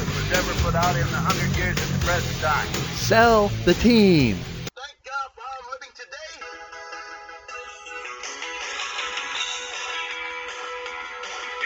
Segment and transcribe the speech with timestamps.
[0.31, 2.67] was ever put out in the hundred years at the present time.
[2.95, 4.39] Sell the team.
[4.71, 6.31] Thank God for I'm living today.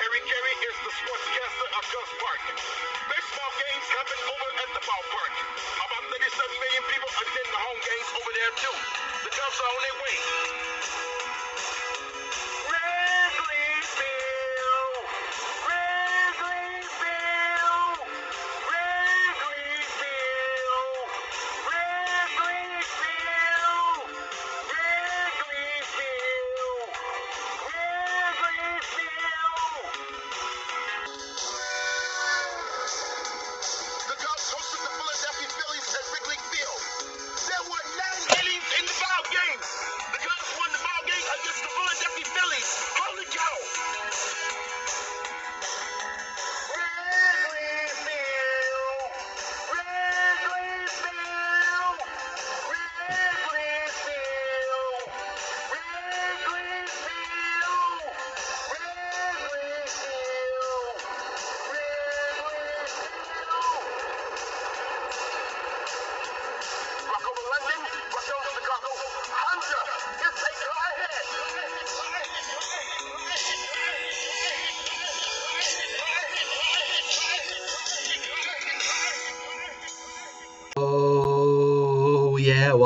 [0.02, 2.42] Harry Caray is the sportscaster of Gus Park.
[3.06, 5.34] Baseball games happen over at the ballpark.
[5.86, 6.26] About 37
[6.58, 8.78] million people attend the home games over there too.
[9.30, 10.16] The Cubs are on their way.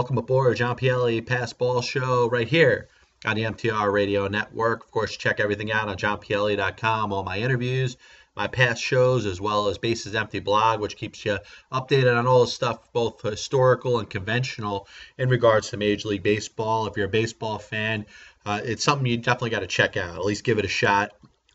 [0.10, 2.88] Welcome aboard John Pielli Pass Ball Show right here
[3.26, 4.84] on the MTR Radio Network.
[4.84, 7.96] Of course, check everything out on johnpielli.com, all my interviews,
[8.36, 11.38] my past shows, as well as Bases Empty blog, which keeps you
[11.72, 14.88] updated on all the stuff, both historical and conventional,
[15.20, 16.88] in regards to Major League Baseball.
[16.88, 18.08] If you're a baseball fan,
[18.48, 20.16] uh, it's something you definitely got to check out.
[20.16, 21.12] At least give it a shot.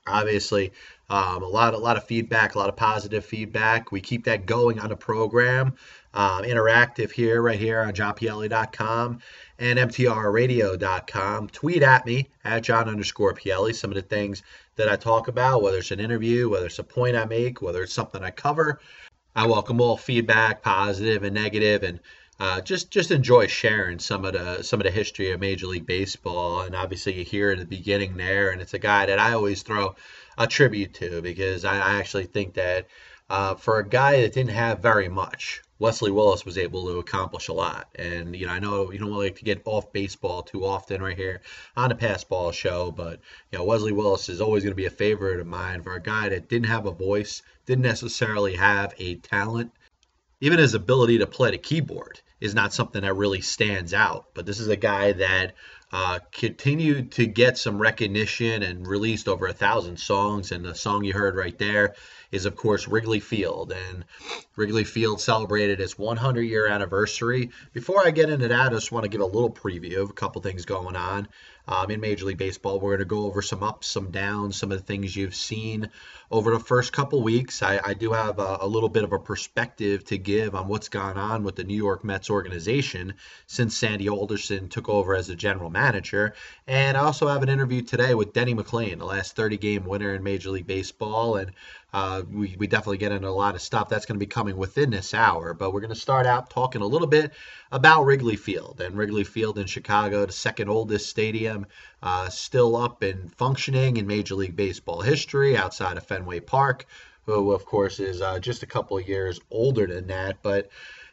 [0.07, 0.73] Obviously,
[1.09, 3.93] um, a lot, a lot of feedback, a lot of positive feedback.
[3.93, 5.75] We keep that going on the program.
[6.13, 9.19] Um, interactive here, right here on johnpielli.com
[9.59, 11.49] and mtrradio.com.
[11.49, 13.75] Tweet at me at John underscore Pielli.
[13.75, 14.43] Some of the things
[14.77, 17.83] that I talk about, whether it's an interview, whether it's a point I make, whether
[17.83, 18.81] it's something I cover.
[19.37, 21.99] I welcome all feedback, positive and negative, and
[22.41, 25.87] uh, just just enjoy sharing some of the some of the history of Major League
[25.87, 26.63] Baseball.
[26.63, 29.63] And obviously, you hear at the beginning there, and it's a guy that I always
[29.63, 29.95] throw
[30.37, 32.89] a tribute to because I, I actually think that
[33.31, 37.49] uh, for a guy that didn't have very much, Wesley Willis was able to accomplish
[37.49, 37.89] a lot.
[37.97, 41.17] And, you know, I know you don't like to get off baseball too often right
[41.17, 41.41] here
[41.77, 43.21] on the Pass Ball show, but,
[43.51, 46.03] you know, Wesley Willis is always going to be a favorite of mine for a
[46.03, 49.73] guy that didn't have a voice, didn't necessarily have a talent.
[50.41, 54.27] Even his ability to play the keyboard is not something that really stands out.
[54.35, 55.55] But this is a guy that
[55.91, 60.53] uh, continued to get some recognition and released over a thousand songs.
[60.53, 61.95] And the song you heard right there
[62.31, 63.73] is, of course, Wrigley Field.
[63.73, 64.05] And
[64.57, 67.49] Wrigley Field celebrated its 100 year anniversary.
[67.73, 70.15] Before I get into that, I just want to give a little preview of a
[70.15, 71.29] couple things going on.
[71.67, 72.81] Um, in Major League Baseball.
[72.81, 75.91] We're going to go over some ups, some downs, some of the things you've seen
[76.31, 77.63] over the first couple weeks.
[77.63, 80.89] I, I do have a, a, little bit of a perspective to give on what's
[80.89, 83.15] gone on with the New York Mets organization
[83.47, 86.35] since Sandy Alderson took over as the general manager.
[86.67, 90.15] And I also have an interview today with Denny McLain, the last 30 game winner
[90.15, 91.37] in Major League Baseball.
[91.37, 91.53] And
[91.93, 94.57] uh, we, we definitely get into a lot of stuff that's going to be coming
[94.57, 95.55] within this hour.
[95.55, 97.33] But we're going to start out talking a little bit
[97.75, 98.81] about Wrigley Field.
[98.81, 101.67] And Wrigley Field in Chicago, the second oldest stadium,
[102.05, 106.87] uh, still up and functioning in Major League Baseball history outside of Fenway Park,
[107.27, 110.37] who, of course, is uh, just a couple of years older than that.
[110.41, 110.71] But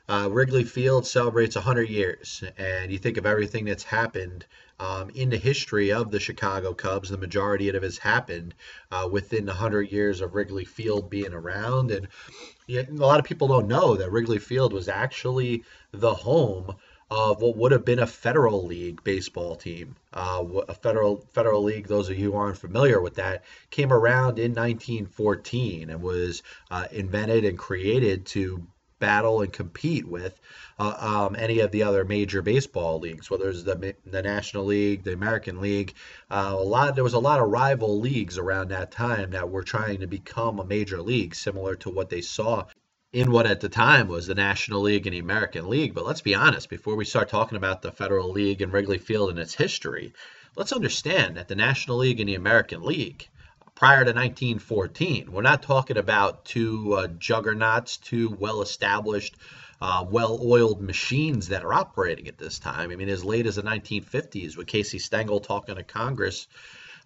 [0.07, 4.45] uh, Wrigley Field celebrates 100 years, and you think of everything that's happened
[4.81, 7.10] um, in the history of the Chicago Cubs.
[7.10, 8.56] The majority of it has happened
[8.92, 12.07] uh, within 100 years of Wrigley Field being around, and
[12.68, 16.75] a lot of people don't know that Wrigley Field was actually the home
[17.12, 19.95] of what would have been a federal league baseball team.
[20.13, 24.54] Uh, a federal federal league, those of you aren't familiar with that, came around in
[24.54, 26.42] 1914 and was
[26.72, 28.66] uh, invented and created to
[29.01, 30.39] battle and compete with
[30.80, 30.95] uh,
[31.27, 35.12] um, any of the other major baseball leagues, whether it's the the National League, the
[35.13, 35.94] American League.
[36.30, 39.63] Uh, a lot there was a lot of rival leagues around that time that were
[39.63, 42.65] trying to become a major league, similar to what they saw
[43.13, 45.94] in what at the time was the National League and the American League.
[45.94, 49.30] But let's be honest, before we start talking about the Federal League and Wrigley Field
[49.30, 50.13] and its history,
[50.56, 53.27] let's understand that the National League and the American League,
[53.81, 59.36] prior to 1914, we're not talking about two uh, juggernauts, two well established,
[59.81, 62.92] uh, well oiled machines that are operating at this time.
[62.92, 66.45] I mean, as late as the 1950s, with Casey Stengel talking to Congress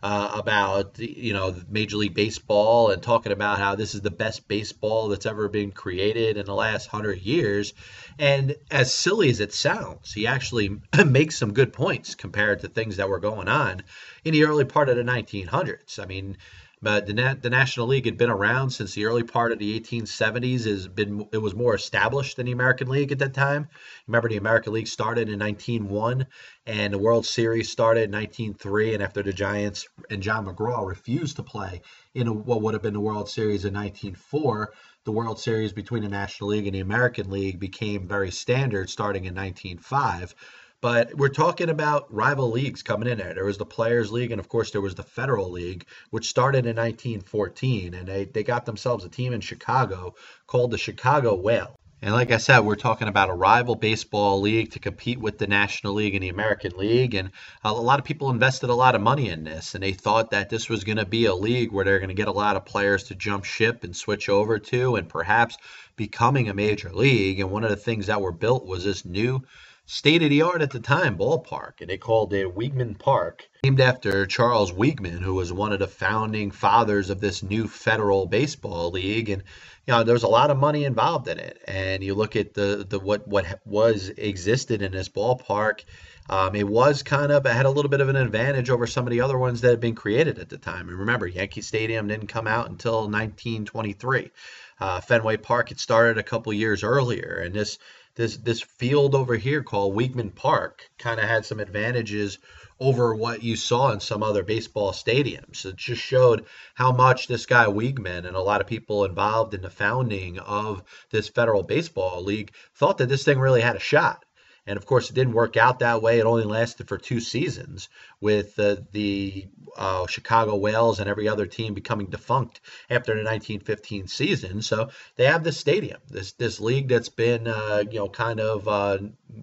[0.03, 4.45] uh, about you know Major League Baseball and talking about how this is the best
[4.49, 7.73] baseball that's ever been created in the last hundred years.
[8.19, 12.97] And as silly as it sounds, he actually makes some good points compared to things
[12.97, 13.83] that were going on
[14.25, 15.99] in the early part of the 1900s.
[15.99, 16.35] I mean,
[16.81, 20.65] but the, the National League had been around since the early part of the 1870s.
[20.65, 23.69] Has been it was more established than the American League at that time.
[24.07, 26.27] Remember, the American League started in 1901,
[26.65, 28.93] and the World Series started in 1903.
[28.93, 31.81] And after the Giants and John McGraw refused to play
[32.13, 34.73] in what would have been the World Series in 1904,
[35.05, 39.25] the World Series between the National League and the American League became very standard starting
[39.25, 40.35] in 1905.
[40.81, 43.33] But we're talking about rival leagues coming in there.
[43.33, 46.65] There was the Players League, and of course, there was the Federal League, which started
[46.65, 47.93] in 1914.
[47.93, 50.15] And they, they got themselves a team in Chicago
[50.47, 51.75] called the Chicago Whale.
[52.01, 55.47] And like I said, we're talking about a rival baseball league to compete with the
[55.47, 57.15] National League and the American League.
[57.15, 57.31] And
[57.63, 60.49] a lot of people invested a lot of money in this, and they thought that
[60.49, 62.65] this was going to be a league where they're going to get a lot of
[62.65, 65.57] players to jump ship and switch over to, and perhaps
[65.95, 67.39] becoming a major league.
[67.39, 69.41] And one of the things that were built was this new
[69.85, 73.79] state of the art at the time ballpark, and they called it Weeghman Park, named
[73.79, 78.91] after Charles Weeghman, who was one of the founding fathers of this new federal baseball
[78.91, 79.29] league.
[79.29, 79.43] And
[79.87, 81.61] you know, there's a lot of money involved in it.
[81.67, 85.83] And you look at the the what what was existed in this ballpark.
[86.27, 89.05] Um, it was kind of it had a little bit of an advantage over some
[89.05, 90.89] of the other ones that had been created at the time.
[90.89, 94.31] And remember, Yankee Stadium didn't come out until 1923.
[94.79, 97.77] Uh, Fenway Park had started a couple years earlier, and this
[98.15, 102.39] this this field over here called Weeghman Park kind of had some advantages
[102.79, 105.65] over what you saw in some other baseball stadiums.
[105.65, 109.61] It just showed how much this guy Weeghman and a lot of people involved in
[109.61, 114.24] the founding of this federal baseball league thought that this thing really had a shot.
[114.67, 116.19] And of course, it didn't work out that way.
[116.19, 117.87] It only lasted for two seasons,
[118.19, 119.47] with uh, the
[119.77, 124.61] uh, Chicago Whales and every other team becoming defunct after the 1915 season.
[124.63, 128.67] So they have this stadium, this this league that's been uh, you know kind of
[128.67, 128.97] uh,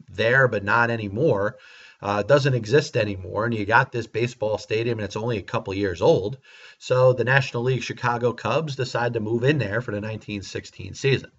[0.09, 1.57] there but not anymore.
[2.01, 5.73] Uh, doesn't exist anymore, and you got this baseball stadium, and it's only a couple
[5.73, 6.37] years old.
[6.81, 11.31] So the National League Chicago Cubs decide to move in there for the 1916 season,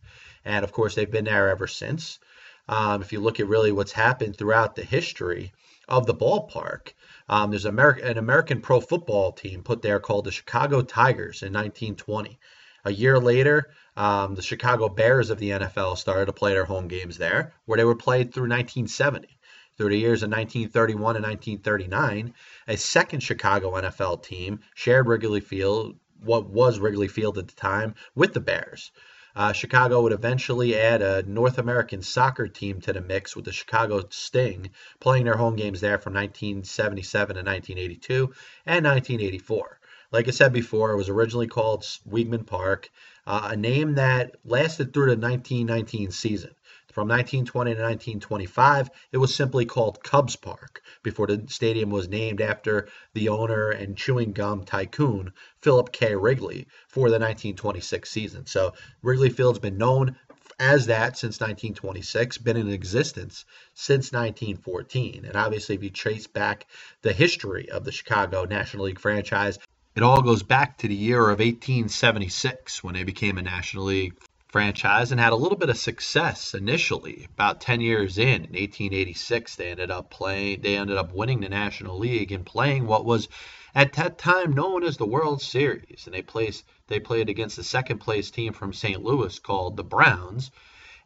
[0.46, 2.18] and of course they've been there ever since.
[2.68, 5.54] Um, if you look at really what's happened throughout the history
[5.88, 6.94] of the ballpark,
[7.28, 11.52] um, there's Ameri- an American pro football team put there called the Chicago Tigers in
[11.52, 12.40] 1920.
[12.86, 16.88] A year later, um, the Chicago Bears of the NFL started to play their home
[16.88, 19.40] games there, where they were played through 1970.
[19.78, 22.34] Through the years of 1931 and 1939,
[22.68, 27.96] a second Chicago NFL team shared Wrigley Field, what was Wrigley Field at the time,
[28.14, 28.92] with the Bears.
[29.36, 33.52] Uh, Chicago would eventually add a North American soccer team to the mix with the
[33.52, 38.34] Chicago Sting, playing their home games there from 1977 to 1982
[38.66, 39.80] and 1984.
[40.12, 42.92] Like I said before, it was originally called Weeghman Park,
[43.26, 46.52] uh, a name that lasted through the 1919 season.
[46.94, 52.40] From 1920 to 1925, it was simply called Cubs Park before the stadium was named
[52.40, 56.16] after the owner and chewing gum tycoon Philip K.
[56.16, 58.46] Wrigley for the 1926 season.
[58.46, 60.18] So Wrigley Field's been known
[60.60, 65.26] as that since 1926, been in existence since 1914.
[65.26, 66.68] And obviously, if you trace back
[67.02, 69.58] the history of the Chicago National League franchise,
[69.96, 74.14] it all goes back to the year of 1876 when they became a National League
[74.54, 77.28] franchise and had a little bit of success initially.
[77.34, 81.50] About 10 years in, in 1886, they ended up playing, they ended up winning the
[81.50, 83.28] National League and playing what was
[83.74, 86.04] at that time known as the World Series.
[86.06, 89.04] And they placed they played against the second place team from St.
[89.04, 90.52] Louis called the Browns.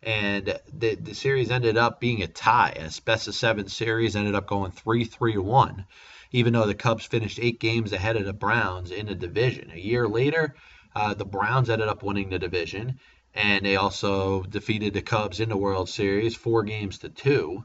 [0.04, 2.74] And the, the series ended up being a tie.
[2.75, 5.86] A best of seven series ended up going 3 3 1,
[6.34, 9.72] even though the Cubs finished eight games ahead of the Browns in the division.
[9.72, 10.54] A year later,
[10.94, 13.00] uh, the Browns ended up winning the division,
[13.38, 17.63] and they also defeated the Cubs in the World Series four games to two.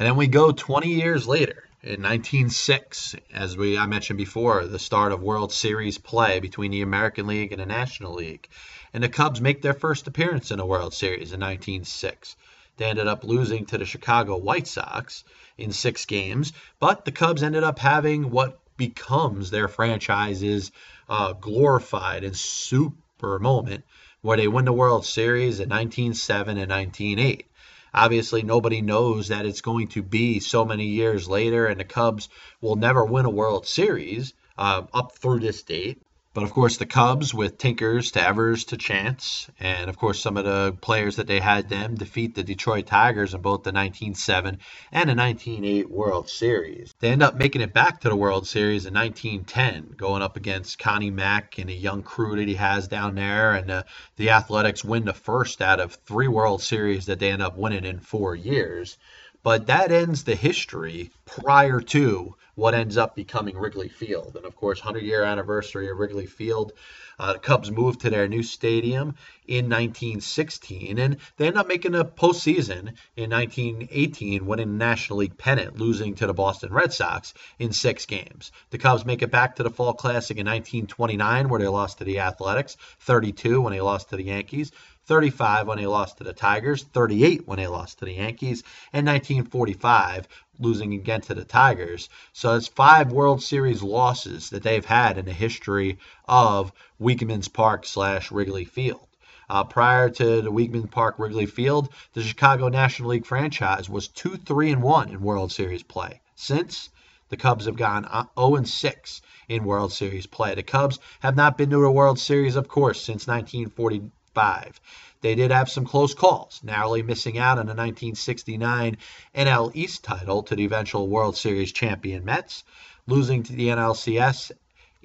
[0.00, 4.80] And then we go 20 years later in 1906, as we I mentioned before, the
[4.80, 8.48] start of World Series play between the American League and the National League.
[8.92, 12.34] And the Cubs make their first appearance in a World Series in 1906.
[12.76, 15.22] They ended up losing to the Chicago White Sox
[15.56, 20.72] in six games, but the Cubs ended up having what becomes their franchise's
[21.08, 23.84] uh, glorified and super moment
[24.26, 27.46] where they win the World Series in 1907 and 1908.
[27.94, 32.28] Obviously, nobody knows that it's going to be so many years later, and the Cubs
[32.60, 36.02] will never win a World Series uh, up through this date.
[36.36, 40.36] But of course, the Cubs, with Tinkers to Evers to Chance, and of course, some
[40.36, 44.58] of the players that they had them defeat the Detroit Tigers in both the 1907
[44.92, 46.94] and the 1908 World Series.
[47.00, 50.78] They end up making it back to the World Series in 1910, going up against
[50.78, 53.54] Connie Mack and a young crew that he has down there.
[53.54, 53.84] And uh,
[54.16, 57.86] the Athletics win the first out of three World Series that they end up winning
[57.86, 58.98] in four years.
[59.46, 64.34] But that ends the history prior to what ends up becoming Wrigley Field.
[64.34, 66.72] And of course, 100 year anniversary of Wrigley Field.
[67.16, 69.14] Uh, the Cubs moved to their new stadium
[69.46, 75.38] in 1916, and they end up making a postseason in 1918, winning the National League
[75.38, 78.50] pennant, losing to the Boston Red Sox in six games.
[78.70, 82.04] The Cubs make it back to the Fall Classic in 1929, where they lost to
[82.04, 84.72] the Athletics, 32 when they lost to the Yankees.
[85.06, 89.06] 35 when they lost to the Tigers, 38 when they lost to the Yankees, and
[89.06, 90.26] 1945
[90.58, 92.08] losing again to the Tigers.
[92.32, 97.86] So it's five World Series losses that they've had in the history of Weeghman's Park
[97.86, 99.06] slash Wrigley Field.
[99.48, 104.36] Uh, prior to the Weeghman Park Wrigley Field, the Chicago National League franchise was 2
[104.38, 106.20] 3 and 1 in World Series play.
[106.34, 106.90] Since
[107.28, 110.54] the Cubs have gone 0 and 6 in World Series play.
[110.54, 114.78] The Cubs have not been to a World Series, of course, since 1940, five.
[115.22, 118.98] They did have some close calls, narrowly missing out on the 1969
[119.34, 122.62] NL East title to the eventual World Series champion Mets,
[123.06, 124.52] losing to the NLCS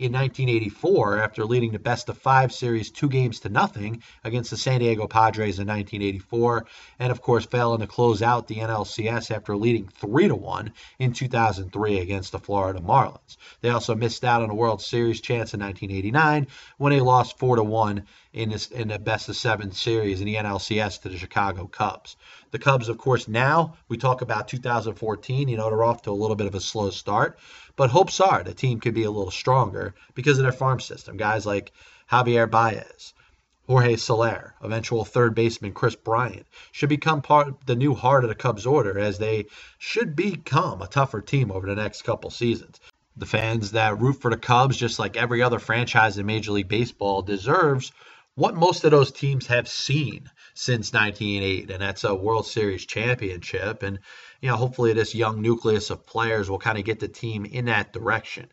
[0.01, 4.57] in 1984 after leading the best of five series two games to nothing against the
[4.57, 6.65] San Diego Padres in 1984,
[6.97, 11.13] and of course failing to close out the NLCS after leading three to one in
[11.13, 13.37] 2003 against the Florida Marlins.
[13.61, 16.47] They also missed out on a World Series chance in 1989
[16.79, 20.25] when they lost four to one in this in the best of seven series in
[20.25, 22.15] the NLCS to the Chicago Cubs.
[22.51, 25.47] The Cubs, of course, now we talk about 2014.
[25.47, 27.39] You know they're off to a little bit of a slow start,
[27.81, 31.17] but hopes are the team could be a little stronger because of their farm system.
[31.17, 31.71] Guys like
[32.11, 33.15] Javier Baez,
[33.65, 38.27] Jorge Soler, eventual third baseman Kris Bryant, should become part of the new heart of
[38.27, 39.47] the Cubs order as they
[39.79, 42.79] should become a tougher team over the next couple seasons.
[43.17, 46.69] The fans that root for the Cubs, just like every other franchise in Major League
[46.69, 47.91] Baseball, deserves
[48.35, 53.83] what most of those teams have seen since 1908, and that's a World Series championship.
[53.83, 53.99] And
[54.41, 57.65] you know, hopefully this young nucleus of players will kind of get the team in
[57.65, 58.47] that direction.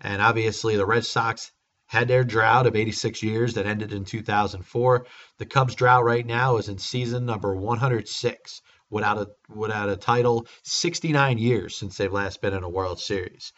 [0.00, 1.52] And obviously, the Red Sox
[1.86, 5.06] had their drought of 86 years that ended in 2004.
[5.38, 10.46] The Cubs' drought right now is in season number 106 without a without a title,
[10.62, 13.52] 69 years since they've last been in a World Series.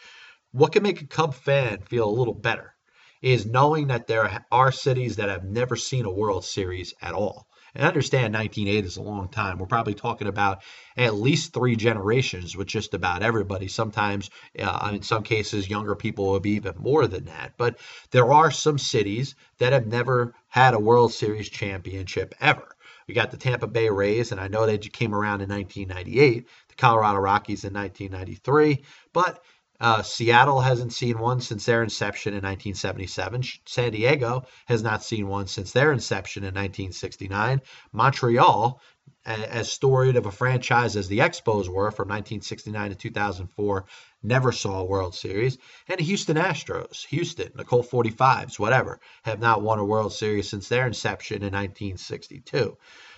[0.52, 2.74] What can make a Cub fan feel a little better
[3.20, 7.48] is knowing that there are cities that have never seen a World Series at all.
[7.74, 9.58] And understand 1980 is a long time.
[9.58, 10.62] We're probably talking about
[10.96, 13.66] at least three generations with just about everybody.
[13.66, 17.54] Sometimes, uh, in some cases, younger people will be even more than that.
[17.56, 17.78] But
[18.12, 22.76] there are some cities that have never had a World Series championship ever.
[23.08, 26.74] We got the Tampa Bay Rays, and I know they came around in 1998, the
[26.76, 29.42] Colorado Rockies in 1993, but
[29.80, 33.42] uh, Seattle hasn't seen one since their inception in 1977.
[33.66, 37.60] San Diego has not seen one since their inception in 1969.
[37.92, 38.80] Montreal
[39.26, 43.86] as storied of a franchise as the Expos were from 1969 to 2004,
[44.22, 45.56] never saw a World Series.
[45.88, 50.68] And the Houston Astros, Houston, Colt 45s, whatever, have not won a World Series since
[50.68, 52.76] their inception in 1962.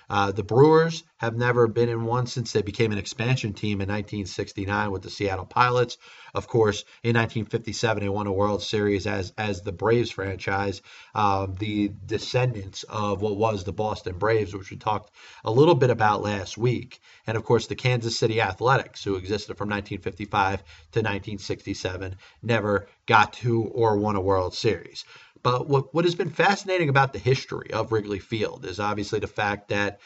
[0.09, 3.89] Uh, the Brewers have never been in one since they became an expansion team in
[3.89, 5.99] 1969 with the Seattle Pilots.
[6.35, 10.83] Of course, in 1957 they won a World Series as as the Braves franchise,
[11.15, 15.11] um, the descendants of what was the Boston Braves, which we talked
[15.45, 19.57] a little bit about last week, and of course the Kansas City Athletics, who existed
[19.57, 25.05] from 1955 to 1967, never got to or won a World Series.
[25.47, 29.29] But what, what has been fascinating about the history of Wrigley Field is obviously the
[29.29, 30.01] fact that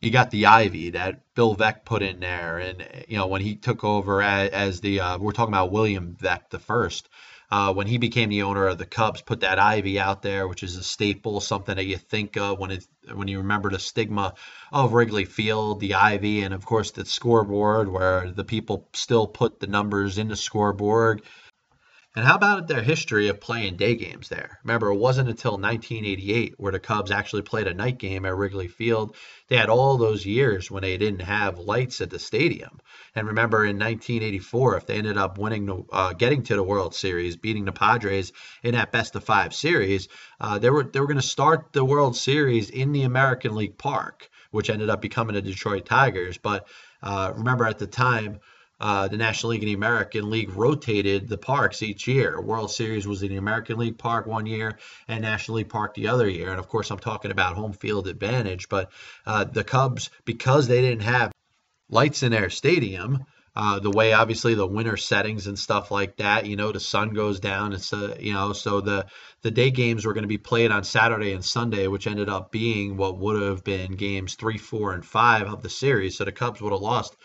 [0.00, 3.56] you got the ivy that Bill Veeck put in there, and you know when he
[3.56, 7.08] took over as, as the uh, we're talking about William Veeck the first.
[7.50, 10.62] Uh, when he became the owner of the Cubs, put that ivy out there, which
[10.62, 14.34] is a staple, something that you think of when it when you remember the stigma
[14.70, 19.58] of Wrigley Field, the ivy, and of course the scoreboard, where the people still put
[19.58, 21.22] the numbers in the scoreboard.
[22.16, 24.58] And how about their history of playing day games there?
[24.64, 28.66] Remember, it wasn't until 1988 where the Cubs actually played a night game at Wrigley
[28.66, 29.14] Field.
[29.46, 32.80] They had all those years when they didn't have lights at the stadium.
[33.14, 36.96] And remember, in 1984, if they ended up winning, the, uh, getting to the World
[36.96, 38.32] Series, beating the Padres
[38.64, 40.08] in that best of five series,
[40.40, 43.78] uh, they were they were going to start the World Series in the American League
[43.78, 46.38] Park, which ended up becoming the Detroit Tigers.
[46.38, 46.66] But
[47.04, 48.40] uh, remember, at the time
[48.80, 52.40] uh, the National League and the American League rotated the parks each year.
[52.40, 56.08] World Series was in the American League Park one year and National League Park the
[56.08, 56.50] other year.
[56.50, 58.68] And of course, I'm talking about home field advantage.
[58.68, 58.90] But
[59.26, 61.32] uh, the Cubs, because they didn't have
[61.90, 66.46] lights in their stadium, uh, the way obviously the winter settings and stuff like that,
[66.46, 67.72] you know, the sun goes down.
[67.72, 69.06] It's a, you know, so the
[69.42, 72.52] the day games were going to be played on Saturday and Sunday, which ended up
[72.52, 76.16] being what would have been games three, four, and five of the series.
[76.16, 77.16] So the Cubs would have lost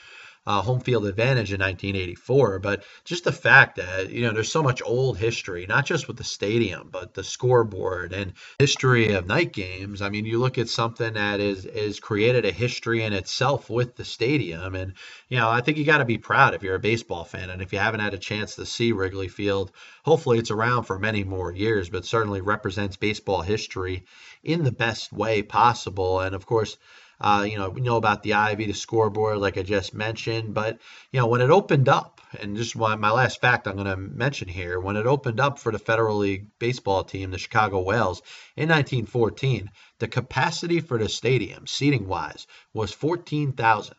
[0.48, 2.60] uh, home field advantage in 1984.
[2.60, 6.18] But just the fact that, you know, there's so much old history, not just with
[6.18, 10.02] the stadium, but the scoreboard and history of night games.
[10.02, 13.96] I mean, you look at something that is, is created a history in itself with
[13.96, 14.76] the stadium.
[14.76, 14.94] And,
[15.30, 17.50] you know, I think you got to be proud if you're a baseball fan.
[17.50, 19.72] And if you haven't had a chance to see Wrigley Field,
[20.04, 24.06] hopefully it's around for many more years, but certainly represents baseball history
[24.44, 26.20] in the best way possible.
[26.20, 26.78] And of course,
[27.20, 30.54] uh, you know, we know about the Ivy, the scoreboard, like I just mentioned.
[30.54, 30.80] But,
[31.12, 33.96] you know, when it opened up, and just one, my last fact I'm going to
[33.96, 38.22] mention here, when it opened up for the Federal League baseball team, the Chicago Whales,
[38.56, 43.96] in 1914, the capacity for the stadium, seating wise, was 14,000.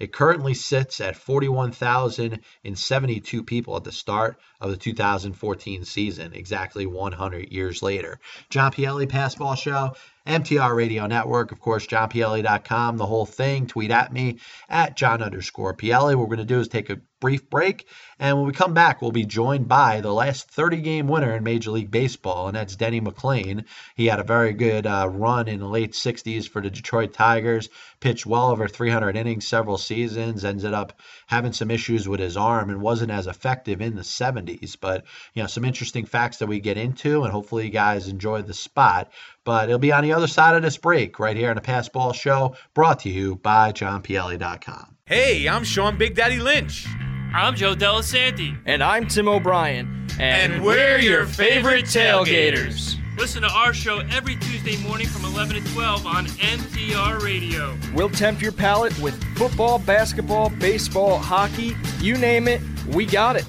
[0.00, 7.52] It currently sits at 41,072 people at the start of the 2014 season, exactly 100
[7.52, 8.18] years later.
[8.48, 9.94] John Pielli, Passball Show.
[10.30, 13.66] MTR Radio Network, of course, johnpielli.com, the whole thing.
[13.66, 14.38] Tweet at me
[14.68, 16.14] at John underscore Pielli.
[16.14, 17.86] What we're going to do is take a brief break.
[18.18, 21.44] And when we come back, we'll be joined by the last 30 game winner in
[21.44, 23.64] Major League Baseball, and that's Denny McLain.
[23.94, 27.68] He had a very good uh, run in the late 60s for the Detroit Tigers,
[28.00, 32.70] pitched well over 300 innings several seasons, ended up having some issues with his arm
[32.70, 34.76] and wasn't as effective in the 70s.
[34.80, 38.42] But, you know, some interesting facts that we get into, and hopefully you guys enjoy
[38.42, 39.10] the spot.
[39.44, 42.14] But it'll be on the other side of this break right here on the Passball
[42.14, 44.96] Show, brought to you by JohnPielli.com.
[45.06, 46.86] Hey, I'm Sean Big Daddy Lynch.
[47.34, 48.60] I'm Joe Delasanti.
[48.66, 50.06] And I'm Tim O'Brien.
[50.18, 52.96] And, and we're your favorite tailgaters.
[53.18, 57.76] Listen to our show every Tuesday morning from 11 to 12 on MTR Radio.
[57.94, 63.44] We'll tempt your palate with football, basketball, baseball, hockey, you name it, we got it.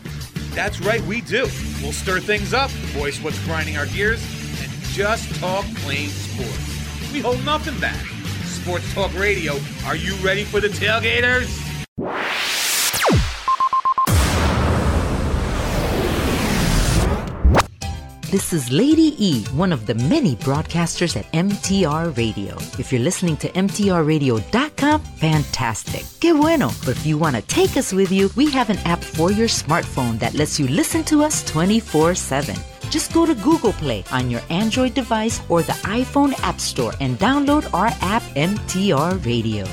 [0.52, 1.48] That's right, we do.
[1.82, 4.41] We'll stir things up, voice what's grinding our gears, and
[4.92, 7.14] just talk plain sports.
[7.14, 8.06] We hold nothing back.
[8.46, 11.58] Sports Talk Radio, are you ready for the tailgaters?
[18.30, 22.56] This is Lady E, one of the many broadcasters at MTR Radio.
[22.80, 26.06] If you're listening to MTRRadio.com, fantastic.
[26.22, 26.72] Que bueno.
[26.86, 29.50] But if you want to take us with you, we have an app for your
[29.50, 32.56] smartphone that lets you listen to us 24 7.
[32.92, 37.18] Just go to Google Play on your Android device or the iPhone App Store and
[37.18, 39.66] download our app, MTR Radio.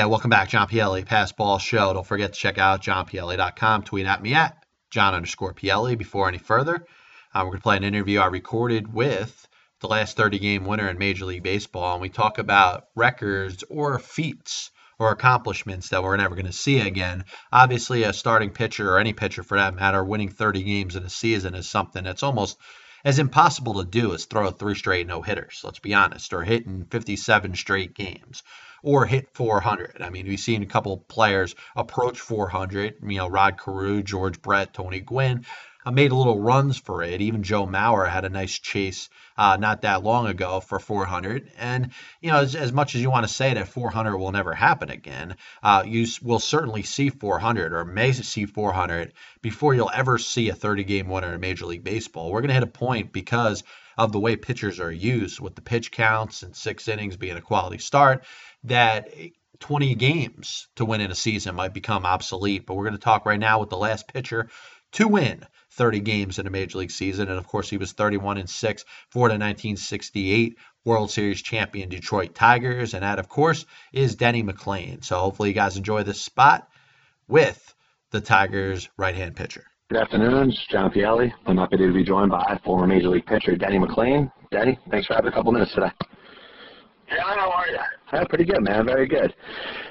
[0.00, 1.92] Yeah, welcome back, John Pielli, Pass Ball Show.
[1.92, 3.82] Don't forget to check out johnpielli.com.
[3.82, 4.56] Tweet at me at
[4.90, 5.98] John underscore Pielli.
[5.98, 6.86] Before any further,
[7.34, 9.46] uh, we're going to play an interview I recorded with
[9.82, 13.98] the last 30 game winner in Major League Baseball, and we talk about records or
[13.98, 17.26] feats or accomplishments that we're never going to see again.
[17.52, 21.10] Obviously, a starting pitcher or any pitcher for that matter, winning 30 games in a
[21.10, 22.56] season is something that's almost
[23.04, 26.86] as impossible to do as throw three straight no hitters, let's be honest, or hitting
[26.86, 28.42] 57 straight games
[28.82, 30.00] or hit 400.
[30.00, 34.74] I mean, we've seen a couple players approach 400, you know, Rod Carew, George Brett,
[34.74, 35.44] Tony Gwynn.
[35.84, 37.22] I made a little runs for it.
[37.22, 41.50] Even Joe Mauer had a nice chase uh, not that long ago for 400.
[41.58, 44.52] And, you know, as, as much as you want to say that 400 will never
[44.52, 50.18] happen again, uh, you will certainly see 400 or may see 400 before you'll ever
[50.18, 52.30] see a 30 game winner in Major League Baseball.
[52.30, 53.64] We're going to hit a point because
[54.00, 57.42] of the way pitchers are used with the pitch counts and six innings being a
[57.42, 58.24] quality start
[58.64, 59.10] that
[59.58, 62.64] 20 games to win in a season might become obsolete.
[62.64, 64.48] But we're going to talk right now with the last pitcher
[64.92, 67.28] to win 30 games in a major league season.
[67.28, 72.34] And of course, he was 31 and 6 for the 1968 World Series champion Detroit
[72.34, 72.94] Tigers.
[72.94, 75.04] And that, of course, is Denny McLain.
[75.04, 76.66] So hopefully, you guys enjoy this spot
[77.28, 77.74] with
[78.12, 79.69] the Tigers' right hand pitcher.
[79.90, 81.32] Good afternoon, it's John Pielli.
[81.46, 84.30] I'm happy to be joined by former Major League pitcher Denny McLain.
[84.52, 85.90] Denny, thanks for having a couple minutes today.
[87.08, 87.78] Yeah, how are you?
[88.12, 88.86] Yeah, pretty good, man.
[88.86, 89.34] Very good.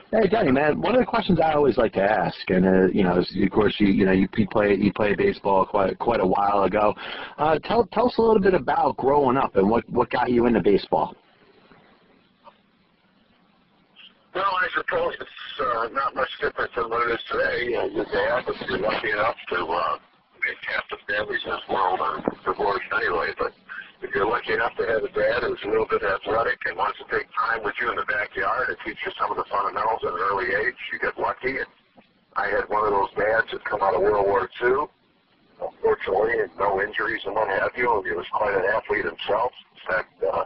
[0.09, 0.79] Hey, Denny, man.
[0.79, 3.51] One of the questions I always like to ask, and uh, you know, is, of
[3.51, 6.95] course, you you know, you play you play baseball quite quite a while ago.
[7.38, 10.45] Uh, tell tell us a little bit about growing up and what what got you
[10.45, 11.13] into baseball.
[14.33, 17.73] Well, I suppose it's uh, not much different than what it is today.
[17.73, 19.97] Uh, your dad, if you're lucky enough to uh,
[20.45, 23.53] get the families in this world are divorced anyway, but
[24.01, 26.99] if you're lucky enough to have a dad who's a little bit athletic and wants
[27.01, 30.05] to take time with you in the backyard and teach you some of the fundamentals
[30.05, 31.57] at an early age, you get lucky.
[31.57, 31.69] And
[32.37, 34.85] I had one of those dads that come out of World War II,
[35.57, 37.89] unfortunately, no injuries and what have you.
[38.05, 39.51] He was quite an athlete himself.
[39.73, 40.45] In fact, uh,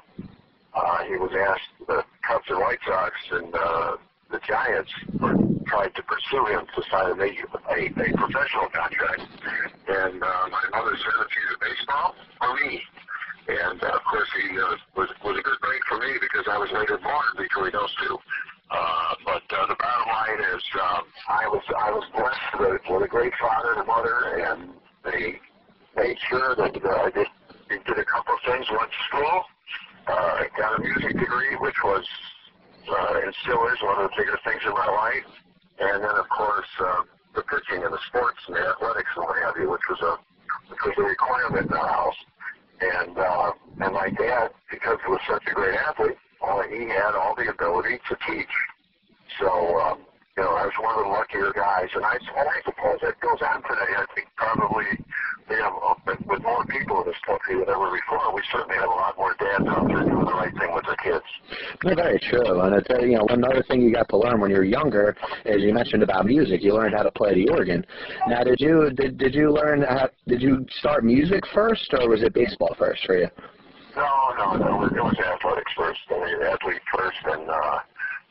[0.76, 3.98] uh, he was asked the Cubs and White Sox and uh,
[4.32, 4.92] the Giants
[5.68, 7.32] tried to pursue him to sign a,
[7.74, 9.22] a, a professional contract.
[9.88, 12.82] And uh, my mother said, he's a baseball, for me.
[13.48, 16.58] And uh, of course, he uh, was was a good break for me because I
[16.58, 18.18] was later born between those two.
[18.72, 23.04] Uh, but uh, the bottom line is, um, I was I was blessed with, with
[23.04, 24.70] a great father and mother, and
[25.04, 25.40] they
[25.96, 27.28] made sure that uh, I did,
[27.70, 28.66] did a couple of things.
[28.72, 29.44] Went to school,
[30.08, 32.06] uh, got a music degree, which was
[32.90, 35.30] uh, and still is one of the biggest things in my life.
[35.80, 37.04] And then, of course, uh,
[37.36, 40.14] the pitching and the sports and the athletics and what have you, which was a
[40.70, 42.20] which was a requirement in our house.
[42.82, 47.16] And uh, and my dad, because he was such a great athlete, uh, he had
[47.16, 48.54] all the ability to teach.
[49.40, 49.50] So
[49.82, 50.06] um,
[50.38, 53.20] you know, I was one of the luckier guys, and I and I suppose that
[53.20, 53.92] goes on today.
[53.98, 54.86] I think probably
[55.50, 58.98] you know, with more people in this country than ever before, we certainly have a
[58.98, 61.26] lot more dads out there doing the right thing with their kids.
[61.84, 62.62] No, very true.
[62.62, 65.62] And it's, uh, you know, another thing you got to learn when you're younger is
[65.62, 66.62] you mentioned about music.
[66.62, 67.86] You learned how to play the organ.
[68.28, 70.10] Now, did you did did you learn how?
[70.28, 73.30] Did you start music first, or was it baseball first for you?
[73.96, 74.86] No, no, no.
[74.86, 76.00] It was athletics first.
[76.10, 77.80] I mean, athlete first, and uh,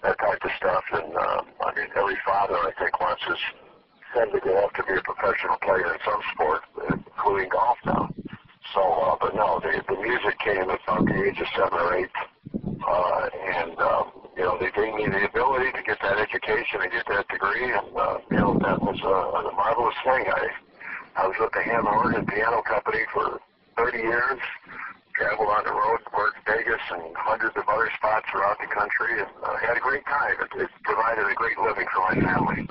[0.02, 0.84] that type of stuff.
[0.92, 3.38] And um, I mean, every father, I think, wants his
[4.14, 8.10] son to grow up to be a professional player in some sport, including golf now.
[8.74, 11.96] So, uh, but no, the, the music came at about the age of seven or
[11.96, 12.08] eight,
[12.92, 16.92] uh, and um, you know, they gave me the ability to get that education and
[16.92, 20.24] get that degree, and uh, you know, that was a, a marvelous thing.
[20.28, 20.48] I
[21.16, 23.40] I was with the Hammond Organ Piano Company for
[23.76, 24.40] 30 years
[25.14, 29.28] traveled on the road, worked Vegas and hundreds of other spots throughout the country, and
[29.44, 30.32] uh, had a great time.
[30.40, 32.68] It, it provided a great living for my family.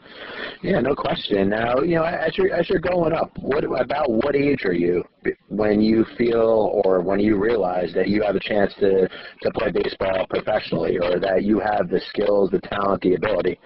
[0.61, 1.49] Yeah, no question.
[1.49, 5.03] Now, you know, as you're as you're going up, what about what age are you
[5.49, 9.71] when you feel or when you realize that you have a chance to to play
[9.71, 13.59] baseball professionally, or that you have the skills, the talent, the ability?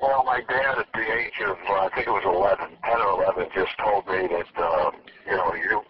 [0.00, 3.20] Well, my dad at the age of, uh, I think it was 11, 10 or
[3.20, 4.90] 11, just told me that, uh,
[5.28, 5.84] you know, you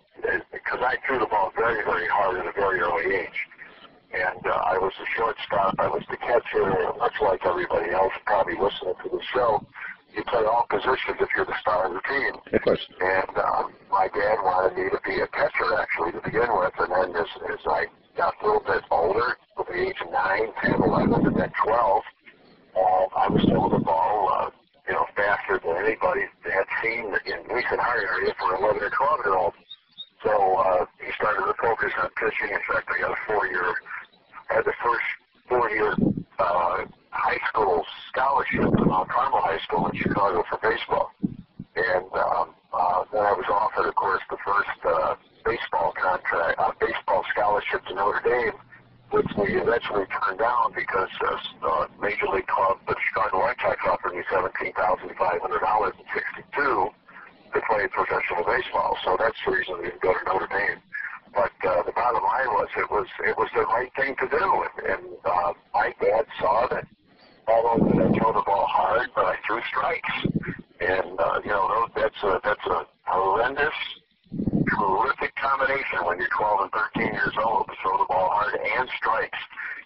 [0.52, 3.40] because I threw the ball very, very hard at a very early age.
[4.12, 6.66] And uh, I was the shortstop, I was the catcher,
[6.98, 9.62] much like everybody else probably listening to the show.
[10.10, 12.34] You play all positions if you're the star of the team.
[12.50, 12.82] Of course.
[12.98, 16.74] And um, my dad wanted me to be a catcher, actually, to begin with.
[16.82, 20.50] And then as, as I got a little bit older, at the age of 9,
[20.58, 22.02] 10, 11, and then 12,
[22.74, 22.80] uh,
[23.14, 24.50] I was throwing the ball, uh,
[24.90, 28.82] you know, faster than anybody had seen in at least in our area for 11
[28.82, 29.56] or 12 year olds.
[30.26, 32.50] So uh, he started to focus on pitching.
[32.50, 33.70] In fact, I got a four-year,
[34.50, 35.06] had the first
[35.48, 35.94] four-year
[36.38, 41.12] uh, high school scholarship at Mount Carmel high school in Chicago for baseball.
[41.76, 46.72] And um, uh, then I was offered, of course, the first uh, baseball contract, uh,
[46.80, 48.58] baseball scholarship to Notre Dame,
[49.10, 53.78] which we eventually turned down because uh, uh, Major League Club, the Chicago White Sox
[53.86, 56.90] offered me seventeen thousand five hundred dollars in '62
[57.54, 58.98] to play professional baseball.
[59.04, 60.78] So that's the reason we didn't go to Notre Dame.
[61.34, 64.64] But uh, the bottom line was it was it was the right thing to do,
[64.66, 66.84] and, and uh, my dad saw that
[67.46, 70.14] not only did I throw the ball hard, but I threw strikes,
[70.80, 73.74] and uh, you know that's a that's a horrendous,
[74.68, 78.88] terrific combination when you're 12 and 13 years old to throw the ball hard and
[78.96, 79.38] strikes.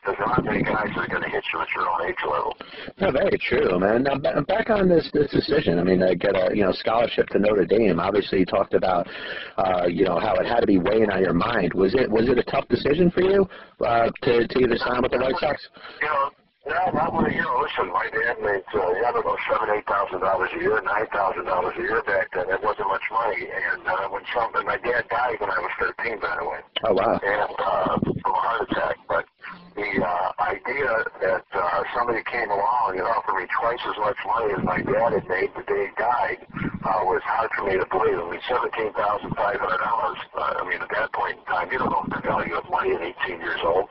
[0.04, 2.20] Because there aren't many guys that are going to hit you at your own age
[2.28, 2.56] level.
[3.00, 4.02] No, very true, man.
[4.02, 5.78] Now back on this this decision.
[5.78, 7.98] I mean, to get a you know scholarship to Notre Dame.
[7.98, 9.08] Obviously, you talked about
[9.56, 11.72] uh, you know how it had to be weighing on your mind.
[11.72, 13.48] Was it was it a tough decision for you
[13.80, 15.68] uh, to to either sign with the White Sox?
[16.02, 16.30] You know,
[16.66, 17.60] yeah, that would you know.
[17.60, 21.06] Listen, my dad made uh, I don't know seven, eight thousand dollars a year, nine
[21.12, 22.48] thousand dollars a year back then.
[22.48, 26.20] It wasn't much money, and uh, when something, my dad died when I was thirteen,
[26.20, 26.60] by the way.
[26.84, 27.20] Oh wow.
[27.20, 28.96] and uh, from a heart attack.
[29.08, 29.28] But
[29.76, 30.88] the uh, idea
[31.20, 35.16] that uh, somebody came along and offered me twice as much money as my dad
[35.16, 36.36] had made the day he died
[36.84, 38.20] uh, was hard for me to believe.
[38.20, 40.20] I mean, seventeen thousand five hundred dollars.
[40.36, 42.92] Uh, I mean, at that point in time, you don't know the value of money
[42.92, 43.88] at eighteen years old.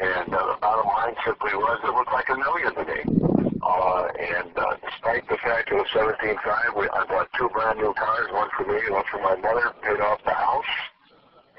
[0.00, 3.00] And uh, the bottom line simply was it looked like a million to me.
[3.60, 7.84] Uh, and uh, despite the fact it was seventeen five, we I bought two brand
[7.84, 10.72] new cars, one for me, one for my mother, paid off the house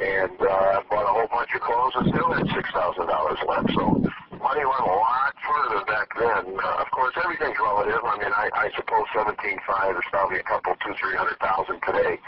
[0.02, 3.70] and uh, bought a whole bunch of clothes and still had six thousand dollars left.
[3.78, 4.02] So
[4.42, 6.58] money went a lot further back then.
[6.58, 8.04] Uh, of course, everything's relative.
[8.04, 11.80] I mean, I, I suppose seventeen five is probably a couple, two, three hundred thousand
[11.82, 12.20] today,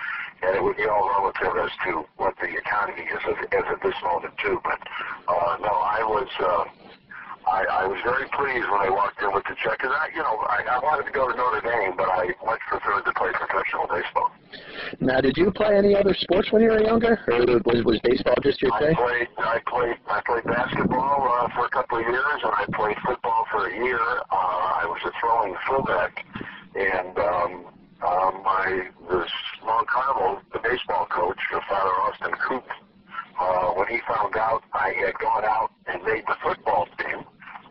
[0.42, 3.82] and it would be all relative as to what the economy is as, as at
[3.84, 4.60] this moment too.
[4.64, 4.80] But
[5.28, 6.30] uh, no, I was.
[6.40, 6.66] Uh,
[7.56, 10.20] I, I was very pleased when I walked in with the check because I, you
[10.20, 13.32] know, I, I wanted to go to Notre Dame, but I much preferred to play
[13.32, 14.36] professional baseball.
[15.00, 18.36] Now, did you play any other sports when you were younger, or was was baseball
[18.44, 18.96] just your I thing?
[18.96, 22.98] played, I played, I played basketball uh, for a couple of years, and I played
[23.08, 24.04] football for a year.
[24.04, 26.12] Uh, I was a throwing fullback,
[26.76, 27.52] and um,
[28.04, 29.32] uh, my this
[29.64, 31.40] Long Carnival, the baseball coach,
[31.70, 32.68] Father Austin Coop,
[33.40, 37.24] uh, when he found out I had gone out and made the football team,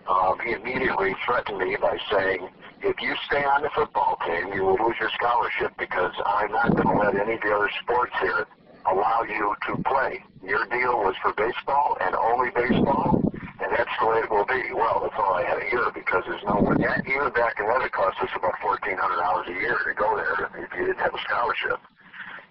[0.09, 2.49] um, he immediately threatened me by saying,
[2.83, 6.77] if you stay on the football team, you will lose your scholarship because I'm not
[6.77, 8.47] going to let any of the other sports here
[8.85, 10.21] allow you to play.
[10.45, 13.17] Your deal was for baseball and only baseball,
[13.65, 14.61] and that's the way it will be.
[14.77, 16.77] Well, that's all I had a year because there's no one.
[16.85, 20.69] That, even back in it cost us about $1,400 a year to go there if
[20.77, 21.81] you didn't have a scholarship.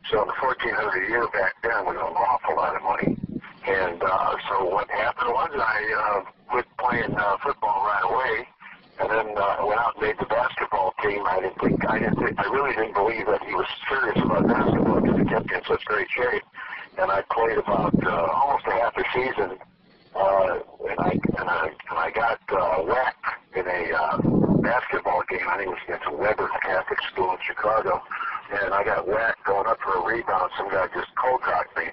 [0.10, 3.14] So the $1,400 a year back then was an awful lot of money.
[3.70, 8.48] And uh, so what happened was I uh, quit playing uh, football right away,
[9.02, 11.26] and then uh, went out and made the basketball team.
[11.26, 14.46] I didn't think I didn't think, I really didn't believe that he was serious about
[14.46, 16.44] basketball because he kept in such great shape.
[17.02, 19.58] And I played about uh, almost a half a season,
[20.14, 20.60] uh,
[20.94, 21.12] and I
[21.42, 24.18] and I and I got uh, whacked in a uh,
[24.62, 25.50] basketball game.
[25.50, 27.98] I think it was against Weber Catholic School in Chicago,
[28.62, 30.52] and I got whacked going up for a rebound.
[30.56, 31.90] Some guy just cold cocked me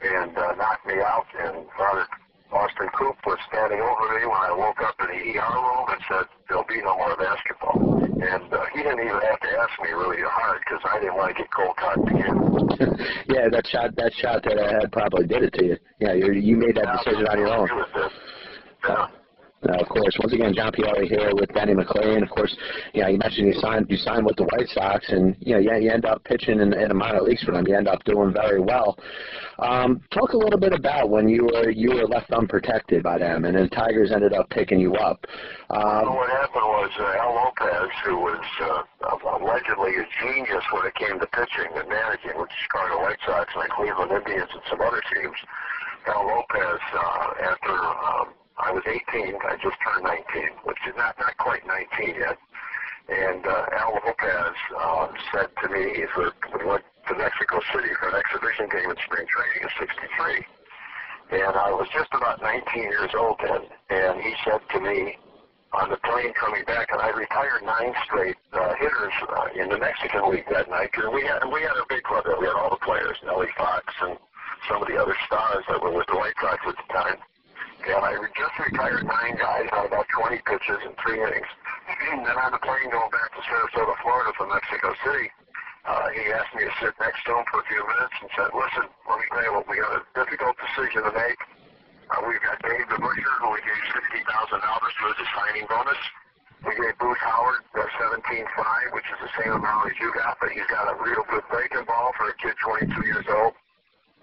[0.00, 1.26] and uh, knocked me out.
[1.44, 2.08] And Father
[2.52, 6.00] Austin Coop was standing over me when I woke up in the ER room and
[6.08, 9.90] said, "There'll be no more basketball." And uh, he didn't even have to ask me
[9.92, 12.36] really hard because I didn't want to get cold cocked again.
[13.28, 15.76] yeah, that shot that shot that I had probably did it to you.
[16.00, 17.68] Yeah, you you made that decision on your own.
[18.84, 19.08] Yeah.
[19.66, 22.22] Uh, of course, once again, John Pielli here with Denny McLain.
[22.22, 22.56] Of course,
[22.94, 25.58] you know, you mentioned you signed you signed with the White Sox, and you know,
[25.58, 27.66] you, you end up pitching in, in the minor leagues for them.
[27.66, 28.96] You end up doing very well.
[29.58, 33.44] Um, talk a little bit about when you were you were left unprotected by them,
[33.46, 35.26] and then Tigers ended up picking you up.
[35.70, 40.86] Well, Um, what happened was uh, Al Lopez, who was uh, allegedly a genius when
[40.86, 44.48] it came to pitching and managing with the Chicago White Sox and the Cleveland Indians
[44.54, 45.34] and some other teams,
[46.06, 51.18] Al Lopez, uh, after um, I was 18, I just turned 19, which is not
[51.18, 52.38] not quite 19 yet.
[53.08, 57.88] And uh, Al Lopez uh, said to me, he said, we went to Mexico City
[57.98, 60.44] for an exhibition game in spring training in '63
[61.30, 65.18] and I was just about 19 years old then, and he said to me
[65.72, 69.78] on the plane coming back, and I retired nine straight uh, hitters uh, in the
[69.78, 72.40] Mexican League that night, because we had we had a big club there.
[72.40, 74.16] We had all the players, Nellie Fox and
[74.68, 77.16] some of the other stars that were with the White Sox at the time.
[77.86, 81.50] And I re- just retired nine guys on about 20 pitches in three innings.
[82.28, 85.30] Then on the plane going back to Sarasota, Florida from Mexico City,
[85.88, 88.52] uh, he asked me to sit next to him for a few minutes and said,
[88.52, 91.40] listen, let me tell you what, we got a difficult decision to make.
[92.12, 96.00] Uh, we've got Dave the Butcher, who we gave $60,000 for the signing bonus.
[96.68, 98.44] We gave Bruce Howard uh, 17.5
[98.92, 101.88] which is the same amount as you got, but he's got a real good breaking
[101.88, 103.54] ball for a kid 22 years old.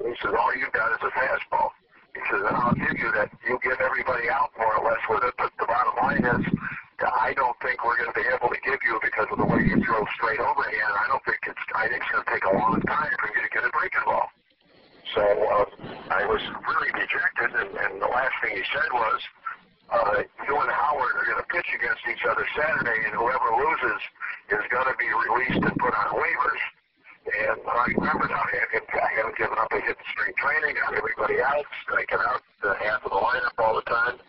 [0.04, 1.74] And he says, all you got is a fastball.
[2.14, 3.34] He says, and I'll give you that.
[3.48, 6.46] You give everybody out more or less with it, but the bottom line is,
[7.04, 9.60] I don't think we're going to be able to give you because of the way
[9.68, 10.94] you throw straight overhand.
[10.96, 11.60] I don't think it's.
[11.76, 14.06] I think it's going to take a long time for you to get a breaking
[14.08, 14.32] ball.
[15.12, 15.66] So uh,
[16.12, 19.20] I was really dejected, and, and the last thing he said was,
[19.92, 24.02] uh, you and Howard are going to pitch against each other Saturday, and whoever loses
[24.56, 26.64] is going to be released and put on waivers.
[27.26, 29.70] And I remember now, I haven't, I haven't given up.
[29.74, 33.58] I hit the spring training, got everybody out, striking out the half of the lineup
[33.58, 34.22] all the time.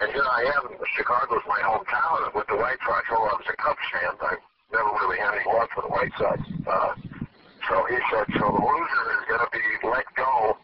[0.00, 0.78] And here I am.
[0.96, 2.24] Chicago's my hometown.
[2.24, 4.14] And with the White Sox, oh, I was a Cubs fan.
[4.22, 4.34] I
[4.72, 6.38] never really had any love for the White Sox.
[6.38, 6.94] Uh,
[7.68, 10.56] so he said, so the loser is going to be let go.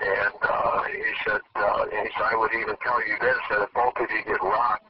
[0.00, 3.68] And uh, he said, uh, and he said, I would even tell you this, that
[3.68, 4.88] if both of you get rocked,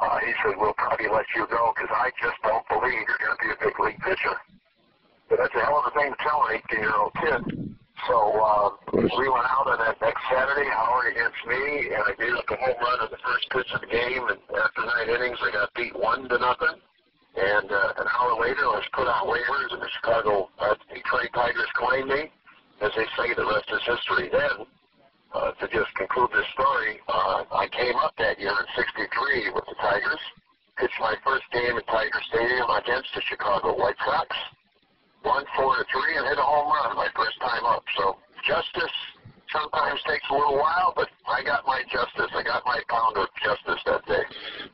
[0.00, 3.36] uh, he said, we'll probably let you go because I just don't believe you're going
[3.36, 4.36] to be a big league pitcher.
[5.28, 7.76] But that's a hell of a thing to tell an 18-year-old kid.
[8.06, 12.34] So uh, we went out on that next Saturday, Howard against me, and I gave
[12.36, 14.22] up a home run in the first pitch of the game.
[14.28, 15.50] And after nine innings, I
[16.28, 16.80] got to nothing.
[17.36, 21.30] And uh, an hour later, I was put on waivers, and the Chicago uh, Detroit
[21.34, 22.32] Tigers claimed me.
[22.80, 24.28] As they say, the rest is history.
[24.32, 24.64] Then,
[25.34, 29.64] uh, to just conclude this story, uh, I came up that year in '63 with
[29.68, 30.22] the Tigers,
[30.80, 34.32] pitched my first game at Tiger Stadium against the Chicago White Sox
[35.24, 37.82] won four to three and hit a home run my first time up.
[37.98, 38.96] So justice
[39.52, 42.30] sometimes takes a little while, but I got my justice.
[42.34, 44.22] I got my pound of justice that day.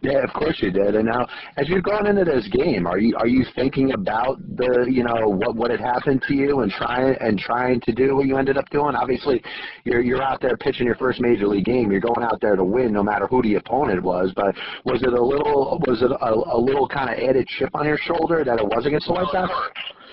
[0.00, 0.94] Yeah, of course you did.
[0.94, 4.86] And now, as you've gone into this game, are you are you thinking about the
[4.90, 8.26] you know what what had happened to you and trying and trying to do what
[8.26, 8.94] you ended up doing?
[8.94, 9.42] Obviously,
[9.84, 11.90] you're you're out there pitching your first major league game.
[11.90, 14.32] You're going out there to win, no matter who the opponent was.
[14.34, 14.54] But
[14.84, 17.98] was it a little was it a, a little kind of added chip on your
[17.98, 19.52] shoulder that it was against the White Sox?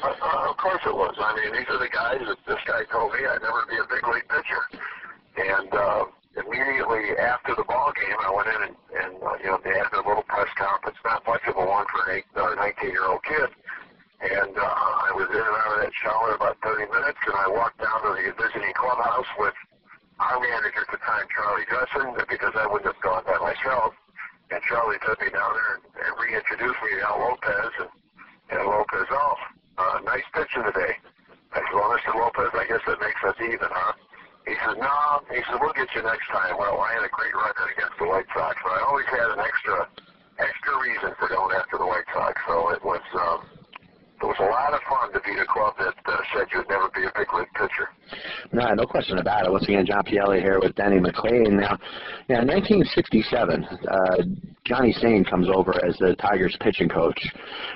[0.02, 1.16] Uh, of course it was.
[1.20, 3.88] I mean, these are the guys that this guy told me I'd never be a
[3.88, 4.64] big league pitcher.
[5.36, 6.06] And uh,
[6.40, 9.92] immediately after the ball game, I went in and, and uh, you know, they had
[9.92, 13.06] a little press conference, not much of a one for an eight, uh, 19 year
[13.06, 13.52] old kid.
[14.20, 17.48] And uh, I was in and out of that shower about 30 minutes, and I
[17.48, 19.56] walked down to the visiting clubhouse with
[20.20, 23.96] our manager at the time, Charlie Justin, because I wouldn't have gone by myself.
[24.52, 27.92] And Charlie took me down there and, and reintroduced me to Al Lopez and,
[28.60, 29.40] and Lopez off.
[29.80, 31.00] Uh, nice pitching today.
[31.56, 32.12] I said, well, Mr.
[32.12, 33.94] Lopez, I guess that makes us even, huh?
[34.44, 35.24] He says, no.
[35.32, 36.60] He said, we'll get you next time.
[36.60, 39.39] Well, I had a great record against the White Sox, but I always had an
[39.39, 39.88] extra,
[40.36, 42.36] extra reason for going after the White Sox.
[42.44, 43.39] So it was, um,
[44.22, 46.90] it was a lot of fun to beat a club that uh, said you'd never
[46.94, 47.90] be a big league pitcher.
[48.52, 49.52] No, no question about it.
[49.52, 51.60] Once again, John Pielli here with Denny McLain.
[51.60, 51.78] Now,
[52.28, 54.24] yeah, 1967, uh,
[54.66, 57.20] Johnny Sain comes over as the Tigers pitching coach.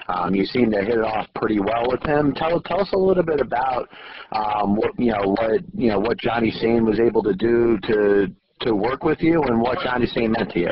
[0.08, 2.34] Um, you seem to hit it off pretty well with him.
[2.36, 3.90] Tell tell us a little bit about
[4.32, 8.28] um, what you know what you know what Johnny Sain was able to do to
[8.62, 10.72] to work with you, and what Johnny Sain meant to you.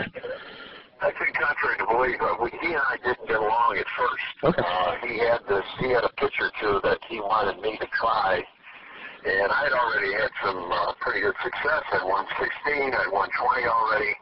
[1.01, 4.53] I think contrary to belief, uh, he and I didn't get along at first.
[4.53, 4.61] Okay.
[4.61, 7.87] Uh, he had this, he had a pitch or two that he wanted me to
[7.97, 11.81] try, and I'd already had some uh, pretty good success.
[11.89, 14.13] I'd won 16, I'd won 20 already,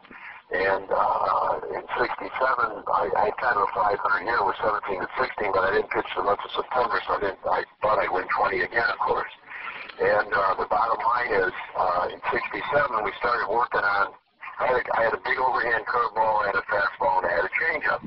[0.55, 5.13] and uh, in 67, I, I had kind of a 500 year with 17 and
[5.19, 7.43] 16, but I didn't pitch the month of September, so I didn't.
[7.43, 9.33] I thought I'd win 20 again, of course.
[9.99, 12.55] And uh, the bottom line is, uh, in 67,
[13.03, 14.15] we started working on
[14.59, 17.33] I had, a, I had a big overhand curveball, I had a fastball, and I
[17.39, 18.03] had a changeup.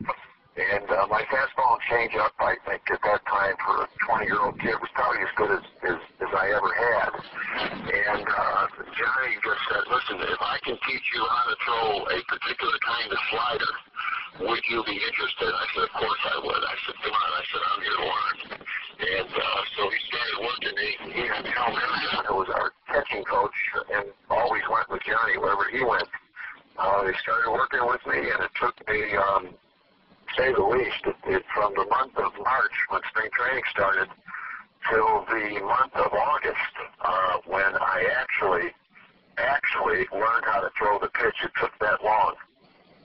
[0.53, 4.77] And uh, my fastball and changeup, I think, at that time for a 20-year-old kid
[4.77, 7.11] was probably as good as, as, as I ever had.
[7.89, 12.19] And uh, Johnny just said, listen, if I can teach you how to throw a
[12.29, 13.73] particular kind of slider,
[14.45, 15.49] would you be interested?
[15.49, 16.63] I said, of course I would.
[16.69, 17.29] I said, come on.
[17.33, 18.37] I said, I'm here to learn.
[19.09, 20.77] And uh, so he started working.
[20.77, 23.57] He, he had Hal Naragon, who was our catching coach,
[23.89, 26.05] and always went with Johnny wherever he went.
[26.79, 29.55] Uh, they started working with me, and it took me, um,
[30.37, 34.09] say the least, it, it, from the month of March when spring training started
[34.89, 38.73] till the month of August uh, when I actually
[39.39, 41.37] actually learned how to throw the pitch.
[41.45, 42.35] It took that long,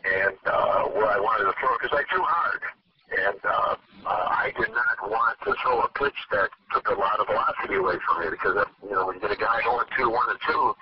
[0.04, 2.62] and uh, where I wanted to throw because I threw hard,
[3.12, 3.76] and uh,
[4.06, 7.76] uh, I did not want to throw a pitch that took a lot of velocity
[7.76, 10.30] away from me because uh, you know when you get a guy going two, one
[10.30, 10.76] and two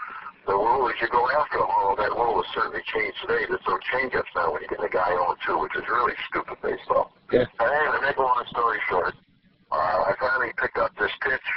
[0.45, 1.69] the rule is you go after them.
[1.69, 3.45] Although that rule has certainly changed today.
[3.49, 6.57] There's no change-ups now when you get a guy on two, which is really stupid
[6.61, 7.11] baseball.
[7.31, 7.45] Yeah.
[7.57, 9.15] But anyway, to make a long story short,
[9.71, 11.49] uh, I finally picked up this pitch,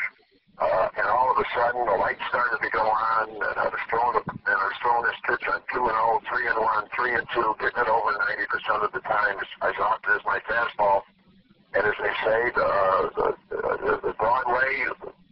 [0.58, 3.82] uh, and all of a sudden the lights started to go on, and I was
[3.92, 6.88] throwing, a, and I was throwing this pitch on two and oh, three and one,
[6.96, 11.04] three and two, getting it over 90% of the time as often as my fastball.
[11.74, 12.40] And as they say.
[12.56, 12.70] The,
[13.14, 14.88] the, the, the Broadway,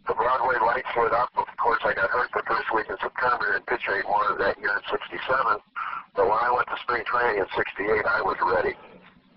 [0.07, 1.31] the Broadway lights lit up.
[1.37, 2.97] Of course, I got hurt the first week in
[3.69, 5.59] September and pitch eight that year in '67.
[6.15, 8.75] But when I went to spring training in '68, I was ready.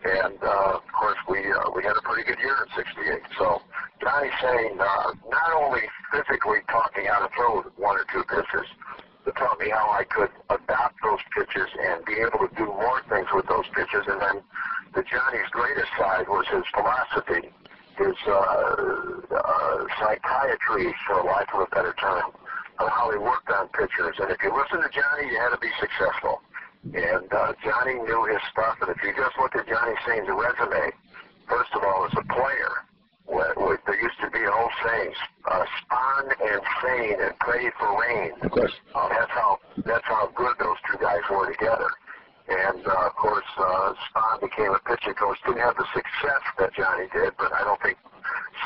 [0.05, 3.21] And uh, of course, we uh, we had a pretty good year in '68.
[3.37, 3.61] So
[4.01, 8.67] Johnny Sain uh, not only physically taught me how to throw one or two pitches,
[9.25, 13.01] but taught me how I could adopt those pitches and be able to do more
[13.09, 14.07] things with those pitches.
[14.07, 14.37] And then
[14.95, 17.51] the Johnny's greatest side was his philosophy,
[17.97, 18.31] his uh,
[19.35, 22.31] uh, psychiatry, for lack of a better term,
[22.79, 24.15] of how he worked on pitchers.
[24.19, 26.41] And if you listen to Johnny, you had to be successful.
[26.83, 28.79] And uh, Johnny knew his stuff.
[28.81, 30.95] And if you just look at Johnny Sain's resume,
[31.47, 32.87] first of all, as a player,
[33.25, 35.13] where, where there used to be an old saying,
[35.45, 38.31] uh, Spahn and Sain and pray for rain.
[38.41, 38.73] Of course.
[38.95, 41.91] Uh, that's how that's how good those two guys were together.
[42.47, 45.37] And uh, of course, uh, Spahn became a pitching coach.
[45.45, 47.97] Didn't have the success that Johnny did, but I don't think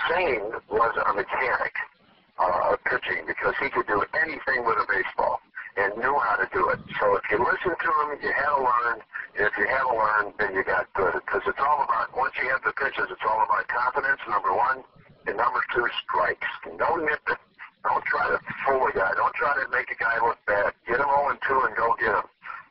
[0.07, 0.39] Sain
[0.70, 1.74] was a mechanic
[2.39, 5.39] uh, pitching because he could do anything with a baseball
[5.77, 6.79] and knew how to do it.
[6.99, 8.97] So if you listen to him, you had to learn.
[9.34, 11.13] If you haven't learned, then you got good.
[11.25, 14.86] Because it's all about, once you have the pitches, it's all about confidence, number one.
[15.25, 16.45] And number two, strikes.
[16.77, 17.41] Don't nip it.
[17.84, 19.11] Don't try to fool a guy.
[19.15, 20.73] Don't try to make a guy look bad.
[20.88, 22.27] Get him 0 2 and go get him.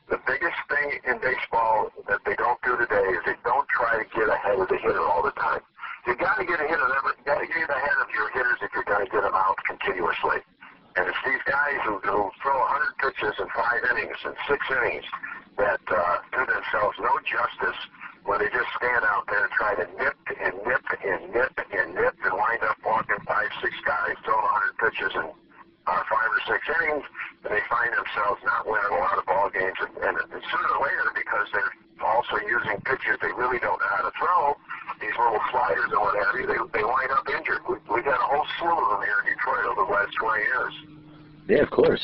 [0.09, 4.07] The biggest thing in baseball that they don't do today is they don't try to
[4.13, 5.61] get ahead of the hitter all the time.
[6.07, 7.13] You got to get ahead of them.
[7.17, 9.57] You got to get ahead of your hitters if you're going to get them out
[9.69, 10.43] continuously.
[10.97, 15.07] And it's these guys who, who throw 100 pitches in five innings and six innings
[15.57, 17.81] that uh, do themselves no justice
[18.25, 21.95] when they just stand out there and try to nip and nip and nip and
[21.95, 25.27] nip and wind up walking five, six guys throwing 100 pitches in
[25.87, 27.03] uh, five or six innings,
[27.43, 29.75] and they find themselves not winning a lot of ball games.
[29.83, 33.91] And, and, and sooner or later, because they're also using pitches they really don't know
[33.91, 34.55] how to throw,
[35.03, 37.67] these little sliders and what have you, they, they wind up injured.
[37.67, 40.43] We, we've had a whole slew of them here in Detroit over the last 20
[40.43, 40.75] years.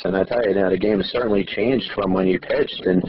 [0.02, 0.14] Course.
[0.14, 2.82] And I tell you, now the game has certainly changed from when you pitched.
[2.86, 3.02] And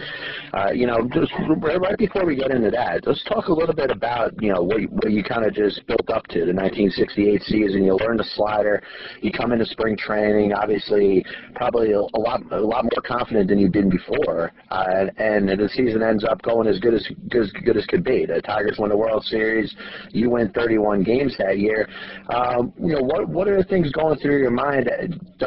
[0.53, 3.91] uh, you know, just right before we get into that, let's talk a little bit
[3.91, 7.83] about you know what, what you kind of just built up to the 1968 season.
[7.83, 8.81] You learn the slider.
[9.21, 11.25] You come into spring training, obviously,
[11.55, 14.51] probably a, a lot a lot more confident than you did before.
[14.71, 17.85] Uh, and, and the season ends up going as good as good as good as
[17.85, 18.25] could be.
[18.25, 19.75] The Tigers won the World Series.
[20.11, 21.87] You win 31 games that year.
[22.33, 24.89] Um, you know, what what are the things going through your mind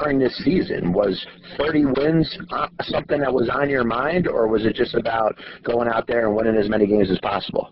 [0.02, 0.92] during this season?
[0.92, 1.14] Was
[1.58, 5.88] 30 wins uh, something that was on your mind, or was it just about going
[5.88, 7.70] out there and winning as many games as possible?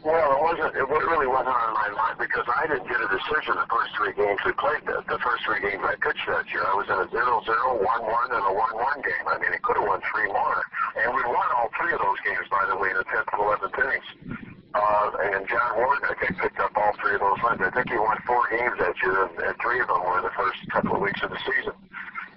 [0.00, 0.72] Well, it wasn't.
[0.80, 4.16] It really wasn't on my mind because I didn't get a decision the first three
[4.16, 4.80] games we played.
[4.88, 8.32] The, the first three games I pitched that year, I was in a 0-0, 1-1,
[8.32, 9.24] and a 1-1 game.
[9.28, 10.64] I mean, it could have won three more,
[11.04, 13.44] and we won all three of those games, by the way, in the 10th and
[13.44, 14.08] 11th innings.
[14.72, 17.60] Uh, and John Ward, I think, picked up all three of those wins.
[17.60, 20.24] I think he won four games that year, and, and three of them were in
[20.24, 21.74] the first couple of weeks of the season.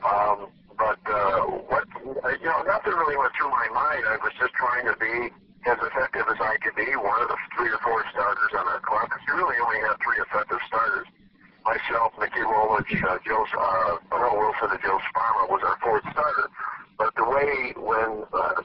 [0.02, 4.04] Um, but uh, what you know, nothing really went through my mind.
[4.08, 5.32] I was just trying to be
[5.66, 6.88] as effective as I could be.
[6.96, 9.98] One of the three or four starters on our club, because you really only have
[10.04, 11.08] three effective starters.
[11.64, 16.48] Myself, Mickey Lolich, uh, Joe uh, Earl Wilson, and Joe Sparma was our fourth starter.
[16.98, 18.62] But the way when uh,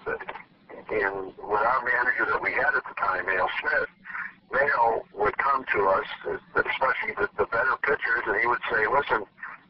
[0.91, 3.91] in with our manager that we had at the time, Mayo Smith,
[4.51, 6.09] Mayo would come to us,
[6.57, 9.25] especially the, the better pitchers, and he would say, "Listen."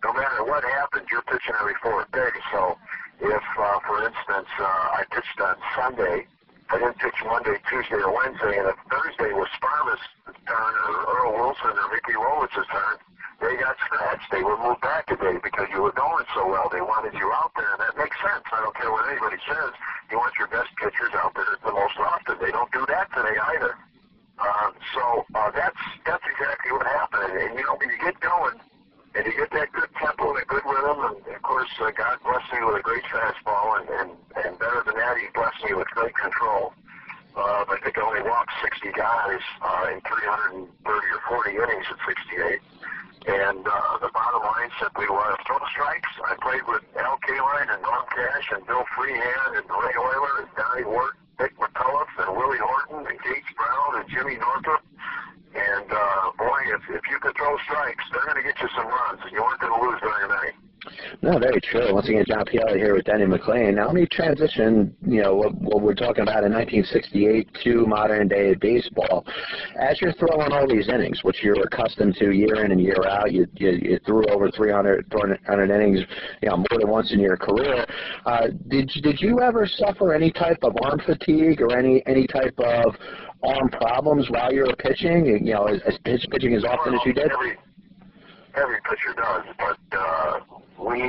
[0.04, 2.30] no matter what happens, you're pitching every fourth day.
[2.52, 2.78] So
[3.20, 6.26] if, uh, for instance, uh, I pitched on Sunday,
[6.70, 10.02] I didn't pitch Monday, Tuesday, or Wednesday, and if Thursday was Sparma's
[10.46, 12.96] turn or Earl Wilson or Mickey Lolich's turn,
[13.40, 14.28] they got scratched.
[14.30, 16.68] They would move back a day because you were going so well.
[16.70, 18.42] They wanted you out there, and that makes sense.
[18.50, 19.72] I don't care what anybody says.
[20.10, 22.36] You want your best pitchers out there the most often.
[22.42, 23.78] They don't do that today either.
[24.38, 27.30] Uh, so uh, that's that's exactly what happened.
[27.30, 28.58] And, and you know, when you get going,
[29.18, 32.18] and you get that good tempo and a good rhythm, and of course, uh, God
[32.22, 34.10] blessed me with a great fastball, and, and,
[34.46, 36.72] and better than that, He blessed me with great control.
[37.34, 41.98] Uh, I think I only walked 60 guys uh, in 330 or 40 innings at
[42.06, 42.62] 68.
[43.26, 46.08] And uh, the bottom line simply was throw strikes.
[46.22, 50.48] I played with Al Kaline and Norm Cash and Bill Freehan and Ray Oyler and
[50.56, 54.82] Donnie Wert, Dick McCullough and Willie Horton and Gates Brown and Jimmy Northrup.
[55.54, 58.86] And uh, boy, if, if you could throw strikes, they're going to get you some
[58.86, 60.52] runs, and you aren't going to lose very many.
[61.22, 61.92] No, No, very true.
[61.92, 62.44] Once again, John
[63.28, 63.74] McLain.
[63.74, 68.28] Now let me transition, you know, what, what we're talking about in 1968 to modern
[68.28, 69.24] day baseball.
[69.78, 73.32] As you're throwing all these innings, which you're accustomed to year in and year out,
[73.32, 76.00] you, you, you threw over 300, 300 innings,
[76.42, 77.86] you know, more than once in your career.
[78.26, 82.58] Uh, did did you ever suffer any type of arm fatigue or any any type
[82.58, 82.94] of
[83.42, 85.26] arm problems while you were pitching?
[85.26, 87.30] You know, as, as pitching as often as you did.
[87.30, 87.56] Every,
[88.58, 90.40] every pitcher does, but uh,
[90.78, 91.02] we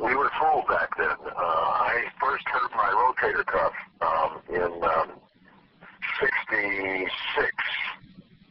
[0.00, 1.16] we were told back then.
[1.24, 5.08] Uh, I first hurt my rotator cuff um, in um,
[6.20, 7.52] '66,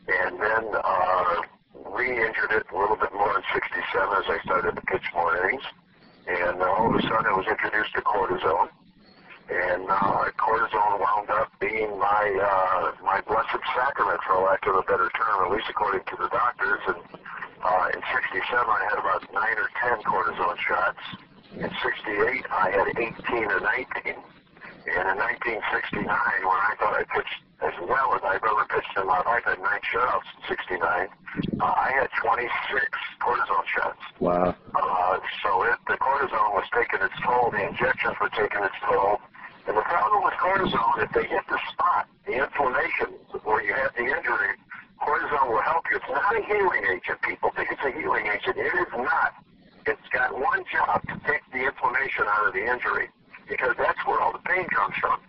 [0.07, 1.35] and then uh,
[1.93, 5.63] re-injured it a little bit more in '67 as I started to pitch more innings.
[6.27, 8.69] And uh, all of a sudden, I was introduced to cortisone,
[9.49, 14.83] and uh, cortisone wound up being my uh, my blessed sacrament, for lack of a
[14.83, 16.81] better term, at least according to the doctors.
[16.87, 17.21] And
[17.63, 21.03] uh, in '67, I had about nine or ten cortisone shots.
[21.53, 24.17] In '68, I had 18 or 19.
[24.81, 29.05] And in 1969, when I thought I pitched as well as I've ever pitched in
[29.05, 31.07] my life, I had nine shutouts in '69.
[31.61, 32.49] Uh, I had 26
[33.21, 34.01] cortisone shots.
[34.19, 34.55] Wow.
[34.73, 37.51] Uh, so it, the cortisone was taking its toll.
[37.51, 39.21] The injections were taking its toll.
[39.67, 43.93] And the problem with cortisone, if they hit the spot, the inflammation where you have
[43.93, 44.57] the injury,
[45.01, 45.97] cortisone will help you.
[45.97, 47.21] It's not a healing agent.
[47.21, 48.57] People think it's a healing agent.
[48.57, 49.33] It is not.
[49.85, 53.09] It's got one job to take the inflammation out of the injury
[53.49, 55.19] because that's where all the pain comes from.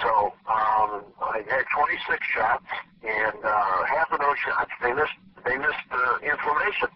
[0.00, 2.64] So um, I had 26 shots,
[3.04, 5.18] and uh, half of those shots they missed.
[5.44, 6.88] They missed the inflammation.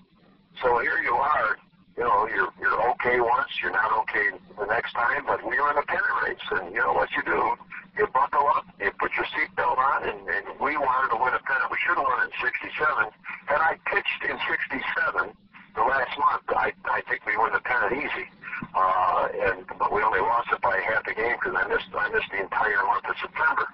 [0.63, 1.59] So here you are.
[1.97, 5.25] You know, you're you're okay once, you're not okay the next time.
[5.27, 7.57] But we were in a pennant race, and you know what you do?
[7.97, 11.41] You buckle up, you put your seatbelt on, and, and we wanted to win a
[11.41, 11.73] pennant.
[11.73, 13.09] We should have won in '67.
[13.49, 15.33] Had I pitched in '67
[15.75, 18.29] the last month, I I think we win the pennant easy.
[18.77, 22.09] Uh, and but we only lost it by half a game because I missed I
[22.13, 23.69] missed the entire month of September.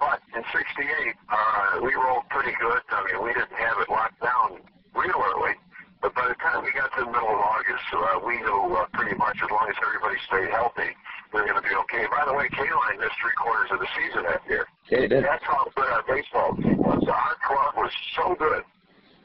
[0.00, 2.80] But in '68, uh, we rolled pretty good.
[2.88, 4.62] I mean, we didn't have it locked down
[4.94, 5.58] real early,
[6.00, 8.86] but by the time we got to the middle of August, uh, we knew uh,
[8.94, 10.94] pretty much as long as everybody stayed healthy,
[11.32, 12.06] we were going to be okay.
[12.06, 14.66] By the way, Kaline missed three quarters of the season that year.
[14.88, 15.24] Yeah, it did.
[15.24, 17.02] That's how good our baseball team was.
[17.02, 18.62] Our club was so good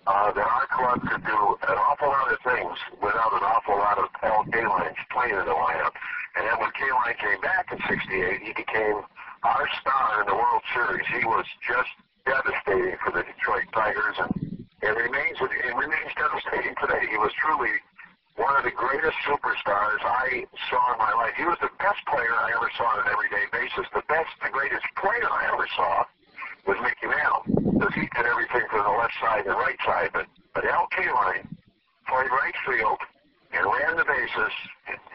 [0.07, 1.39] uh, that our club could do
[1.69, 5.53] an awful lot of things without an awful lot of Al Kaline's playing in the
[5.55, 5.93] lineup.
[6.35, 9.05] And then when Kaline came back in '68, he became
[9.43, 11.05] our star in the World Series.
[11.07, 11.93] He was just
[12.25, 17.07] devastating for the Detroit Tigers, and it remains it remains devastating today.
[17.07, 17.71] He was truly
[18.35, 21.33] one of the greatest superstars I saw in my life.
[21.37, 23.85] He was the best player I ever saw on an everyday basis.
[23.93, 26.03] The best, the greatest player I ever saw
[26.65, 27.43] was Mickey Mantle,
[27.77, 30.09] because he did everything for the left side and right side.
[30.13, 31.45] But but Al Kaline
[32.07, 32.99] played right field
[33.53, 34.53] and ran the bases,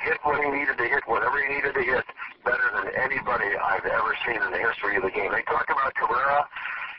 [0.02, 2.04] hit what he needed to hit, whatever he needed to hit,
[2.44, 5.32] better than anybody I've ever seen in the history of the game.
[5.32, 6.46] They talk about Cabrera,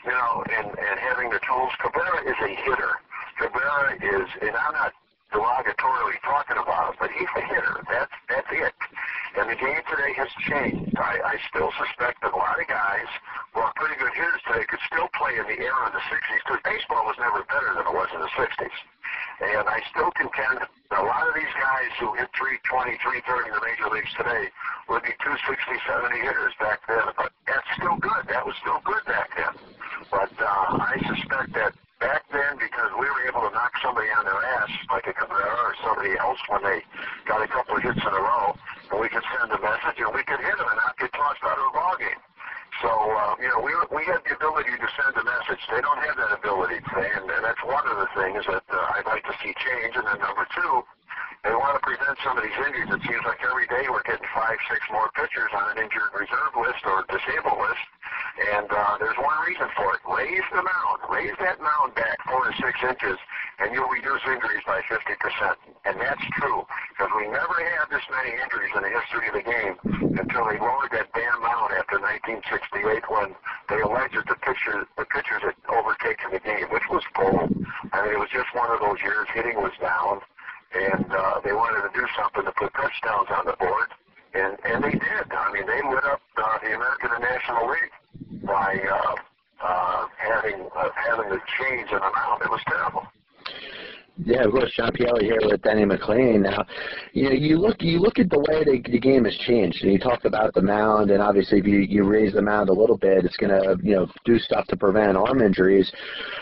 [0.04, 1.72] you know, and, and having the tools.
[1.80, 3.00] Cabrera is a hitter.
[3.38, 4.92] Cabrera is, and I'm not
[5.32, 7.80] derogatorily talking about him, but he's a hitter.
[7.88, 8.74] That's that's it.
[9.38, 10.90] And the game today has changed.
[10.98, 13.06] I, I still suspect that a lot of guys
[13.54, 16.42] who are pretty good hitters today could still play in the era of the 60s
[16.42, 18.78] because baseball was never better than it was in the 60s.
[19.40, 23.54] And I still contend that a lot of these guys who hit 320, 330 in
[23.54, 24.50] the major leagues today
[24.90, 27.06] would be 260, 70 hitters back then.
[27.14, 28.26] But that's still good.
[28.26, 29.54] That was still good back then.
[30.10, 31.70] But uh, I suspect that
[32.02, 35.70] back then, because we were able to knock somebody on their ass, like a Cabrera
[35.70, 36.82] or somebody else, when they
[37.30, 38.58] got a couple of hits in a row,
[38.90, 41.46] and we could send a message and we could hit them and not get tossed
[41.46, 41.90] out of a ball.
[42.80, 45.60] So, uh, you know, we, we had the ability to send a message.
[45.68, 48.96] They don't have that ability today, and, and that's one of the things that uh,
[48.96, 50.00] I'd like to see change.
[50.00, 50.80] And then number two,
[51.44, 52.88] they want to prevent some of these injuries.
[52.88, 56.56] It seems like every day we're getting five, six more pitchers on an injured reserve
[56.56, 57.84] list or disabled list.
[58.56, 60.00] And uh, there's one reason for it.
[60.08, 61.04] Raise the mound.
[61.12, 63.20] Raise that mound back four to six inches,
[63.60, 64.96] and you'll reduce injuries by 50%.
[65.84, 69.44] And that's true, because we never had this many injuries in the history of the
[69.44, 69.74] game
[70.20, 73.32] until they lowered that damn mound after 1968 when
[73.68, 77.48] they alleged the pitchers, the pitchers had overtaken the game, which was bull.
[77.92, 79.26] I mean, it was just one of those years.
[79.32, 80.20] Hitting was down,
[80.72, 83.90] and uh, they wanted to do something to put touchdowns on the board.
[84.32, 85.26] And, and they did.
[85.28, 87.94] I mean, they lit up uh, the American and National League
[88.46, 89.14] by uh,
[89.62, 92.42] uh, having uh, having the change in the mound.
[92.42, 93.06] It was terrible.
[94.24, 95.40] Yeah, of course, John Pielli here
[96.00, 96.42] McLain.
[96.42, 96.64] Now,
[97.12, 99.92] you know, you look you look at the way the, the game has changed, and
[99.92, 102.96] you talk about the mound, and obviously, if you, you raise the mound a little
[102.96, 105.90] bit, it's going to you know do stuff to prevent arm injuries.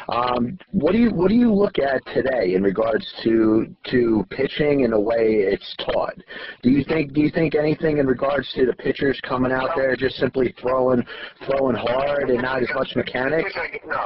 [0.09, 4.85] Um, what do you what do you look at today in regards to to pitching
[4.85, 6.15] and the way it's taught?
[6.63, 9.95] Do you think do you think anything in regards to the pitchers coming out there
[9.95, 11.07] just simply throwing
[11.47, 13.55] throwing hard and not as much mechanics?
[13.87, 14.03] No,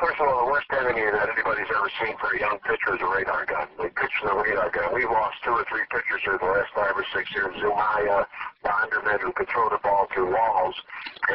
[0.00, 3.02] first of all, the worst enemy that anybody's ever seen for a young pitcher is
[3.04, 3.68] a radar gun.
[3.76, 4.94] They pitch the radar gun.
[4.94, 7.52] We've lost two or three pitchers here the last five or six years.
[7.60, 8.24] Zumaya,
[8.64, 10.74] Bonderman, who could throw the ball through walls,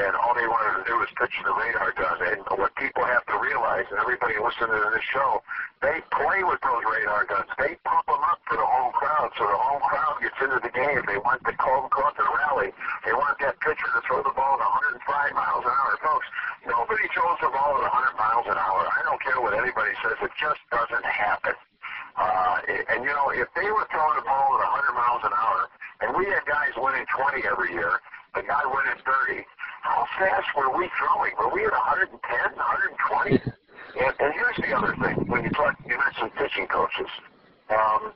[0.01, 2.17] and all they wanted to do was pitch the radar gun.
[2.25, 5.45] And what people have to realize, and everybody listening to this show,
[5.85, 7.47] they play with those radar guns.
[7.61, 8.88] They pump them up for the home
[9.19, 11.03] crowd, so the home crowd gets into the game.
[11.03, 12.71] They want the cold caught the rally.
[13.03, 15.93] They want that pitcher to throw the ball at 105 miles an hour.
[15.99, 16.27] Folks,
[16.63, 18.87] nobody throws the ball at 100 miles an hour.
[18.87, 20.15] I don't care what anybody says.
[20.23, 21.55] It just doesn't happen.
[22.15, 25.67] Uh, and, you know, if they were throwing the ball at 100 miles an hour,
[25.99, 27.99] and we had guys winning 20 every year,
[28.35, 29.43] the guy winning 30,
[29.83, 31.35] how fast were we throwing?
[31.39, 33.35] Were we at 110, 120?
[33.99, 35.27] and, and here's the other thing.
[35.27, 37.11] When you talk, you mentioned pitching coaches.
[37.71, 38.15] Um,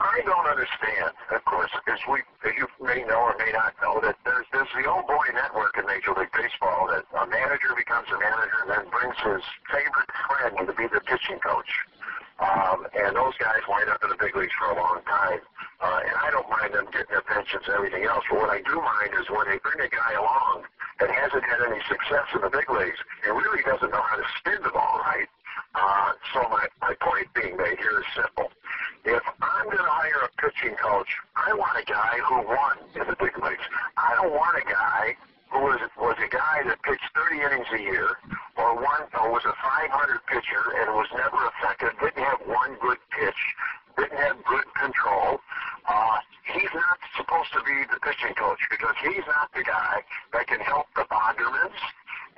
[0.00, 4.00] I don't understand, of course, as we, as you may know or may not know,
[4.04, 8.08] that there's there's the old boy network in Major League Baseball that a manager becomes
[8.12, 9.40] a manager and then brings his
[9.72, 11.72] favorite friend to be the pitching coach.
[12.36, 15.40] Um, and those guys wind up in the big leagues for a long time.
[15.80, 18.24] Uh, and I don't mind them getting their pensions and everything else.
[18.28, 20.68] But what I do mind is when they bring a guy along
[21.00, 24.26] that hasn't had any success in the big leagues and really doesn't know how to
[24.40, 25.28] spin the ball right.
[25.74, 28.52] Uh, so my, my point being made here is simple.
[29.06, 31.06] If I'm going to hire a pitching coach,
[31.38, 33.62] I want a guy who won in the big leagues.
[33.94, 35.14] I don't want a guy
[35.54, 38.18] who was was a guy that pitched 30 innings a year,
[38.58, 42.98] or one or was a 500 pitcher and was never effective, didn't have one good
[43.14, 43.38] pitch,
[43.94, 45.38] didn't have good control.
[45.86, 46.18] Uh,
[46.50, 50.02] he's not supposed to be the pitching coach because he's not the guy
[50.34, 51.78] that can help the Bondermans,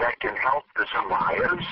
[0.05, 1.65] that can help the Zumayas,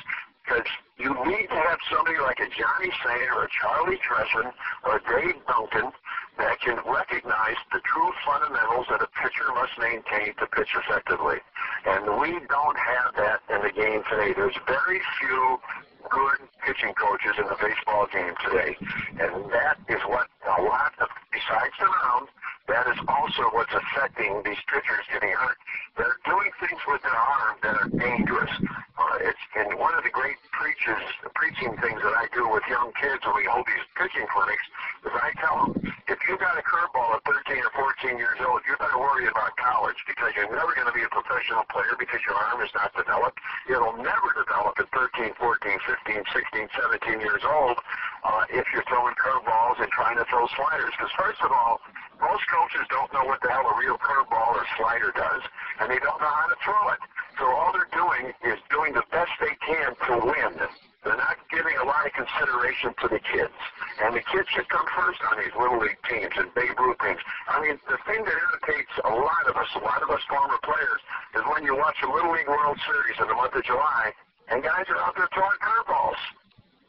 [0.46, 0.66] because
[0.98, 4.52] you need to have somebody like a Johnny Sain or a Charlie Tresson
[4.86, 5.90] or a Dave Duncan
[6.38, 11.38] that can recognize the true fundamentals that a pitcher must maintain to pitch effectively.
[11.86, 14.32] And we don't have that in the game today.
[14.34, 15.58] There's very few
[16.10, 18.76] good pitching coaches in the baseball game today.
[19.18, 22.28] And that is what a lot of, besides the mound,
[22.68, 25.58] that is also what's affecting these pitchers getting hurt.
[25.96, 28.50] They're doing things with their arm that are dangerous.
[28.98, 30.04] Uh, it's and one of
[30.76, 34.28] the great preaching things that I do with young kids when we hold these pitching
[34.28, 34.66] clinics
[35.08, 35.72] is I tell them,
[36.04, 37.72] if you got a curveball at 13 or
[38.04, 41.08] 14 years old, you better worry about college because you're never going to be a
[41.08, 43.40] professional player because your arm is not developed.
[43.72, 47.80] It'll never develop at 13, 14, 15, 16, 17 years old
[48.28, 50.92] uh, if you're throwing curveballs and trying to throw sliders.
[50.92, 51.80] Because first of all,
[52.20, 55.40] most coaches don't know what the hell a real curveball or slider does,
[55.80, 57.00] and they don't know how to throw it.
[57.38, 60.56] So all they're doing is doing the best they can to win.
[61.04, 63.54] They're not giving a lot of consideration to the kids.
[64.02, 67.20] And the kids should come first on these little league teams and Babe Ruth teams.
[67.46, 70.58] I mean, the thing that irritates a lot of us, a lot of us former
[70.64, 71.00] players,
[71.36, 74.12] is when you watch a Little League World Series in the month of July,
[74.48, 76.20] and guys are out there throwing curveballs.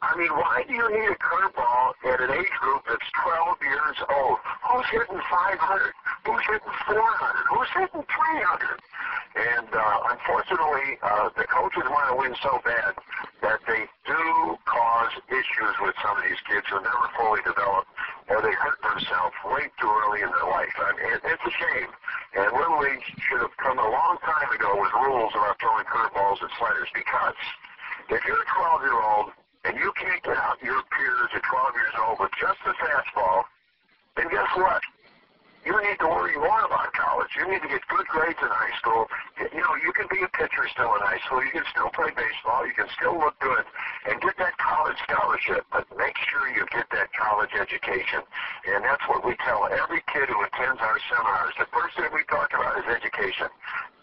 [0.00, 3.98] I mean, why do you need a curveball at an age group that's 12 years
[4.08, 4.38] old?
[4.66, 5.94] Who's hitting 500?
[6.24, 7.54] Who's hitting 400?
[7.54, 8.78] Who's hitting 300?
[9.38, 12.94] And uh, unfortunately, uh, the coaches want to win so bad
[13.42, 14.22] that they do
[14.66, 17.86] cause issues with some of these kids who never fully develop,
[18.30, 20.74] or they hurt themselves way too early in their life.
[20.78, 21.90] I mean, it, it's a shame.
[22.34, 26.42] And Little League should have come a long time ago with rules about throwing curveballs
[26.42, 27.38] and sliders because
[28.10, 29.30] if you're a 12 year old
[29.64, 33.44] and you can't get out your peers at 12 years old with just a fastball,
[34.16, 34.82] then guess what?
[35.68, 37.28] You need to worry more about college.
[37.36, 39.04] You need to get good grades in high school.
[39.36, 41.42] You know, you can be a pitcher still in high school.
[41.42, 42.62] You can still play baseball.
[42.62, 43.66] You can still look good
[44.06, 45.66] and get that college scholarship.
[45.74, 48.22] But make sure you get that college education.
[48.70, 51.58] And that's what we tell every kid who attends our seminars.
[51.58, 53.50] The first thing we talk about is education.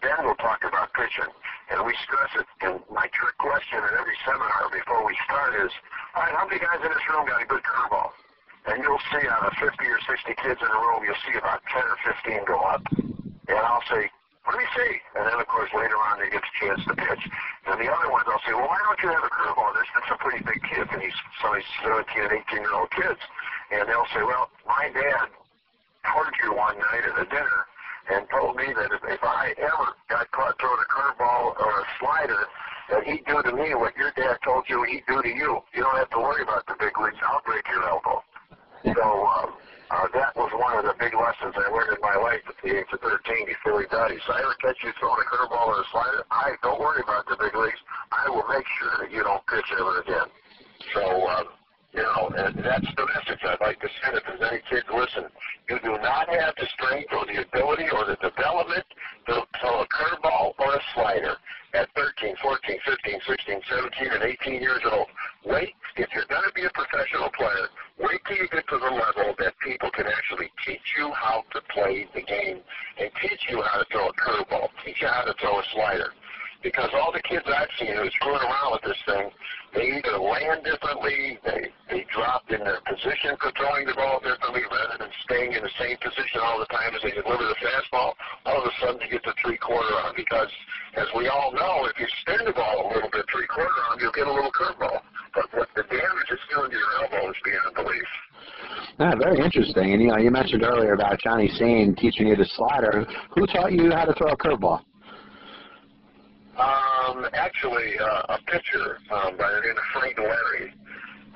[0.04, 1.32] Then we'll talk about pitching.
[1.72, 2.46] And we stress it.
[2.60, 5.72] And my trick question in every seminar before we start is,
[6.12, 8.12] all right, how many guys in this room got a good curveball?
[8.68, 11.64] And you'll see out of 50 or 60 kids in a room, you'll see about
[11.72, 12.82] 10 or 15 go up.
[12.92, 14.10] And I'll say,
[14.52, 14.92] do we see?
[15.18, 17.24] And then, of course, later on, they get the chance to pitch.
[17.66, 19.74] And the other ones, I'll say, well, why don't you have a curveball?
[19.74, 22.74] There's been some pretty big kids, and these some of these 17 and 18 year
[22.74, 23.20] old kids.
[23.74, 25.26] And they'll say, well, my dad
[26.06, 27.60] tortured you one night at a dinner
[28.14, 31.84] and told me that if, if I ever got caught throwing a curveball or a
[31.98, 32.46] slider,
[32.90, 35.58] that he'd do to me what your dad told you he'd do to you.
[35.74, 37.18] You don't have to worry about the big leagues.
[37.26, 38.22] I'll break your elbow.
[38.84, 39.54] So, um,
[39.86, 42.74] Uh, that was one of the big lessons I learned in my life at the
[42.74, 44.10] age of 13 before he died.
[44.10, 47.02] He said, I ever catch you throwing a curveball or a slider, I don't worry
[47.06, 47.78] about the big leagues.
[48.10, 50.26] I will make sure that you don't pitch ever again.
[50.90, 51.55] So, um,
[51.96, 55.32] you know, and that's the message I'd like to send if there's any kids listen.
[55.68, 58.84] You do not have the strength or the ability or the development
[59.28, 61.36] to throw a curveball or a slider
[61.72, 65.08] at 13, 14, 15, 16, 17, and 18 years old.
[65.48, 68.92] Wait, if you're going to be a professional player, wait till you get to the
[68.92, 72.60] level that people can actually teach you how to play the game
[73.00, 76.12] and teach you how to throw a curveball, teach you how to throw a slider.
[76.66, 79.30] Because all the kids I've seen who screwing around with this thing,
[79.70, 84.66] they either land differently, they they dropped in their position for throwing the ball differently
[84.66, 88.18] rather than staying in the same position all the time as they deliver the fastball.
[88.50, 90.50] All of a sudden you get the three quarter arm because,
[90.98, 94.02] as we all know, if you spin the ball a little bit three quarter arm,
[94.02, 95.06] you'll get a little curveball.
[95.38, 98.10] But what the damage it's doing to your elbow is beyond belief.
[98.98, 99.94] Ah, very interesting.
[99.94, 103.06] And you know, you mentioned earlier about Johnny Sain teaching you the slider.
[103.38, 104.82] Who taught you how to throw a curveball?
[106.56, 110.72] Um, actually, uh, a pitcher um, by the name of Frank Lary.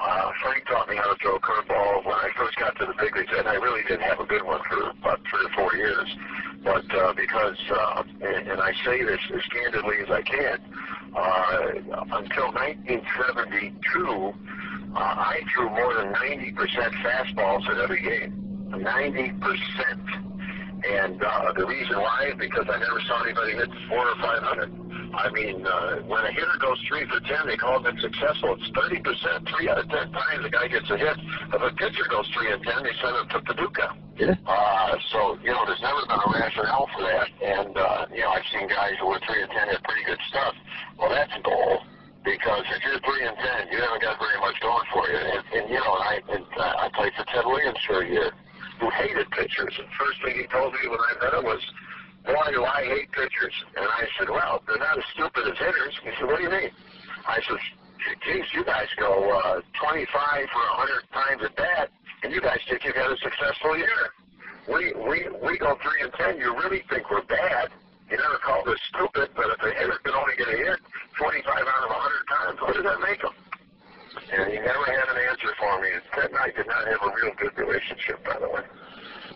[0.00, 2.94] Uh, Frank taught me how to throw a curveball when I first got to the
[2.98, 5.76] big leagues, and I really didn't have a good one for about three or four
[5.76, 6.08] years.
[6.64, 10.58] But uh, because, uh, and, and I say this as candidly as I can,
[11.14, 11.72] uh,
[12.16, 14.32] until 1972,
[14.94, 16.56] uh, I threw more than 90%
[17.04, 18.68] fastballs at every game.
[18.70, 20.29] 90%.
[20.80, 24.42] And uh, the reason why, is because I never saw anybody hit four or five
[24.42, 24.72] hundred.
[25.12, 28.56] I mean, uh, when a hitter goes three for ten, they call it successful.
[28.56, 29.48] It's thirty percent.
[29.52, 31.16] Three out of ten times a guy gets a hit.
[31.52, 33.92] If a pitcher goes three and ten, they send him to Paducah.
[34.16, 34.34] Yeah.
[34.46, 37.28] Uh, so you know, there's never been a rationale for that.
[37.42, 40.20] And uh, you know, I've seen guys who were three and ten hit pretty good
[40.28, 40.54] stuff.
[40.96, 41.84] Well, that's a goal.
[42.24, 45.16] Because if you're three and ten, you haven't got very much going for you.
[45.16, 48.08] And, and you know, and I and, uh, I played for Ted Williams for a
[48.08, 48.30] year
[48.80, 49.74] who hated pitchers.
[49.78, 51.60] And first thing he told me when I met him was,
[52.24, 53.54] boy, do I hate pitchers.
[53.76, 55.94] And I said, well, they're not as stupid as hitters.
[56.02, 56.70] He said, what do you mean?
[57.28, 57.58] I said,
[58.24, 61.90] geez, you guys go uh, 25 for 100 times at bat,
[62.24, 64.10] and you guys think you've had a successful year.
[64.66, 67.68] We, we, we go 3 and 10, you really think we're bad.
[68.10, 70.80] You never call this stupid, but if a hitter can only get a hit
[71.16, 73.32] 25 out of 100 times, what does that make them?
[74.32, 75.88] And he never had an answer for me.
[76.14, 78.62] Ted and I did not have a real good relationship, by the way.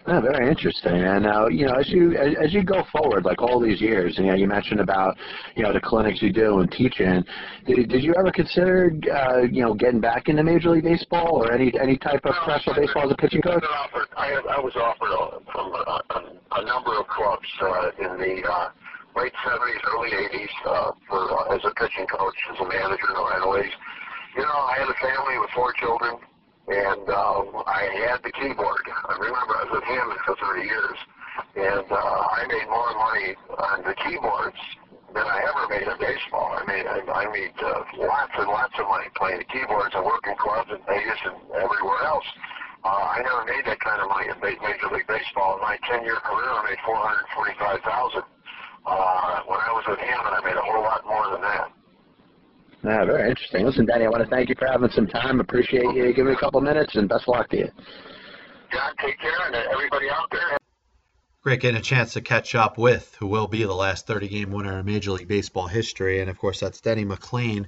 [0.06, 0.92] Oh, very interesting.
[0.92, 4.18] And uh, you know, as you as, as you go forward, like all these years,
[4.18, 5.16] you know, you mentioned about
[5.56, 7.24] you know the clinics you do and teaching.
[7.66, 11.52] Did, did you ever consider uh, you know getting back into Major League Baseball or
[11.52, 13.64] any any type of professional baseball as a pitching coach?
[13.64, 18.18] Offered, I, I was offered uh, from a, a, a number of clubs uh, in
[18.20, 18.68] the uh,
[19.16, 23.14] late 70s, early 80s uh, for uh, as a pitching coach, as a manager in
[23.14, 23.74] the minor leagues.
[24.34, 26.18] You know, I had a family with four children,
[26.66, 28.82] and um, I had the keyboard.
[28.82, 30.98] I remember I was with him for 30 years,
[31.54, 34.58] and uh, I made more money on the keyboards
[35.14, 36.50] than I ever made in baseball.
[36.50, 40.02] I made I, I made uh, lots and lots of money playing the keyboards and
[40.02, 42.26] working clubs in Vegas and everywhere else.
[42.82, 45.56] Uh, I never made that kind of money in Major League Baseball.
[45.56, 50.42] In my 10-year career, I made 445000 uh, When I was with him, and I
[50.42, 51.70] made a whole lot more than that.
[52.84, 53.64] Yeah, very interesting.
[53.64, 55.40] Listen, Danny, I want to thank you for having some time.
[55.40, 57.70] Appreciate you giving me a couple minutes, and best of luck to you.
[58.72, 60.58] John, take care, and uh, everybody out there,
[61.44, 64.50] Great getting a chance to catch up with who will be the last 30 game
[64.50, 66.20] winner in Major League Baseball history.
[66.20, 67.66] And of course, that's Denny McLain.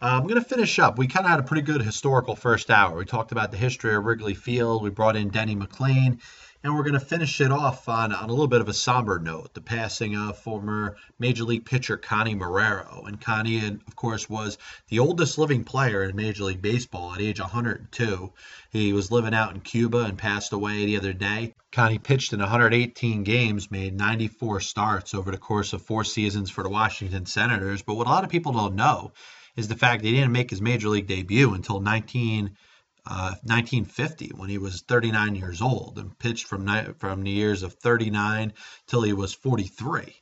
[0.00, 0.98] Uh, I'm going to finish up.
[0.98, 2.96] We kind of had a pretty good historical first hour.
[2.96, 4.82] We talked about the history of Wrigley Field.
[4.82, 6.18] We brought in Denny McLain.
[6.64, 9.18] And we're going to finish it off on, on a little bit of a somber
[9.18, 13.04] note the passing of former Major League pitcher Connie Marrero.
[13.08, 17.40] And Connie, of course, was the oldest living player in Major League Baseball at age
[17.40, 18.32] 102.
[18.70, 21.52] He was living out in Cuba and passed away the other day.
[21.72, 26.62] Connie pitched in 118 games, made 94 starts over the course of four seasons for
[26.62, 27.82] the Washington Senators.
[27.82, 29.12] But what a lot of people don't know
[29.56, 32.56] is the fact that he didn't make his Major League debut until 19.
[33.04, 37.64] Uh, 1950 when he was 39 years old and pitched from ni- from the years
[37.64, 38.52] of 39
[38.86, 40.14] till he was 43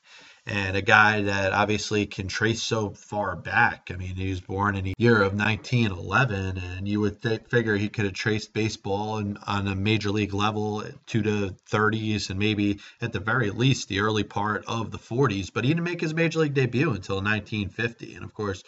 [0.47, 3.91] and a guy that obviously can trace so far back.
[3.93, 7.77] I mean, he was born in the year of 1911, and you would th- figure
[7.77, 12.39] he could have traced baseball in, on a major league level to the 30s and
[12.39, 15.53] maybe at the very least the early part of the 40s.
[15.53, 18.63] But he didn't make his major league debut until 1950, and of course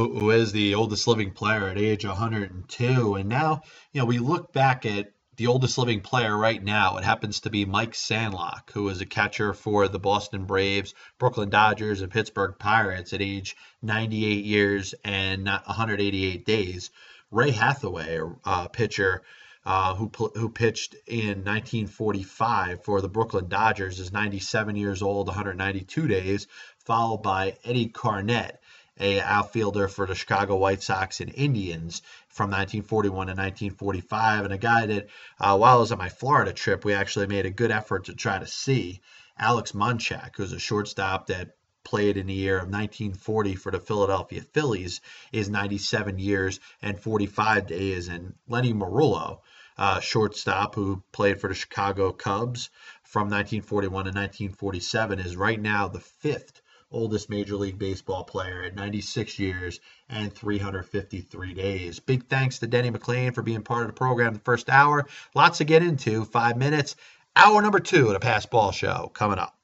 [0.00, 3.14] who, who is the oldest living player at age 102.
[3.16, 6.96] And now, you know, we look back at the oldest living player right now.
[6.96, 11.50] It happens to be Mike Sandlock, who is a catcher for the Boston Braves, Brooklyn
[11.50, 16.90] Dodgers, and Pittsburgh Pirates at age 98 years and 188 days.
[17.30, 19.22] Ray Hathaway, a uh, pitcher
[19.66, 26.08] uh, who who pitched in 1945 for the Brooklyn Dodgers, is 97 years old, 192
[26.08, 26.46] days,
[26.86, 28.58] followed by Eddie Carnett,
[29.00, 34.58] a outfielder for the Chicago White Sox and Indians from 1941 to 1945, and a
[34.58, 35.08] guy that
[35.40, 38.14] uh, while I was on my Florida trip, we actually made a good effort to
[38.14, 39.00] try to see.
[39.38, 44.42] Alex Monchak, who's a shortstop that played in the year of 1940 for the Philadelphia
[44.42, 45.00] Phillies,
[45.32, 48.08] is 97 years and 45 days.
[48.08, 49.40] And Lenny Merullo,
[49.78, 52.68] uh, shortstop who played for the Chicago Cubs
[53.02, 58.74] from 1941 to 1947, is right now the fifth oldest Major League Baseball player at
[58.74, 62.00] 96 years and 353 days.
[62.00, 65.06] Big thanks to Denny McLain for being part of the program the first hour.
[65.34, 66.24] Lots to get into.
[66.24, 66.96] Five minutes.
[67.36, 69.56] Hour number two of the Pass Ball Show coming up.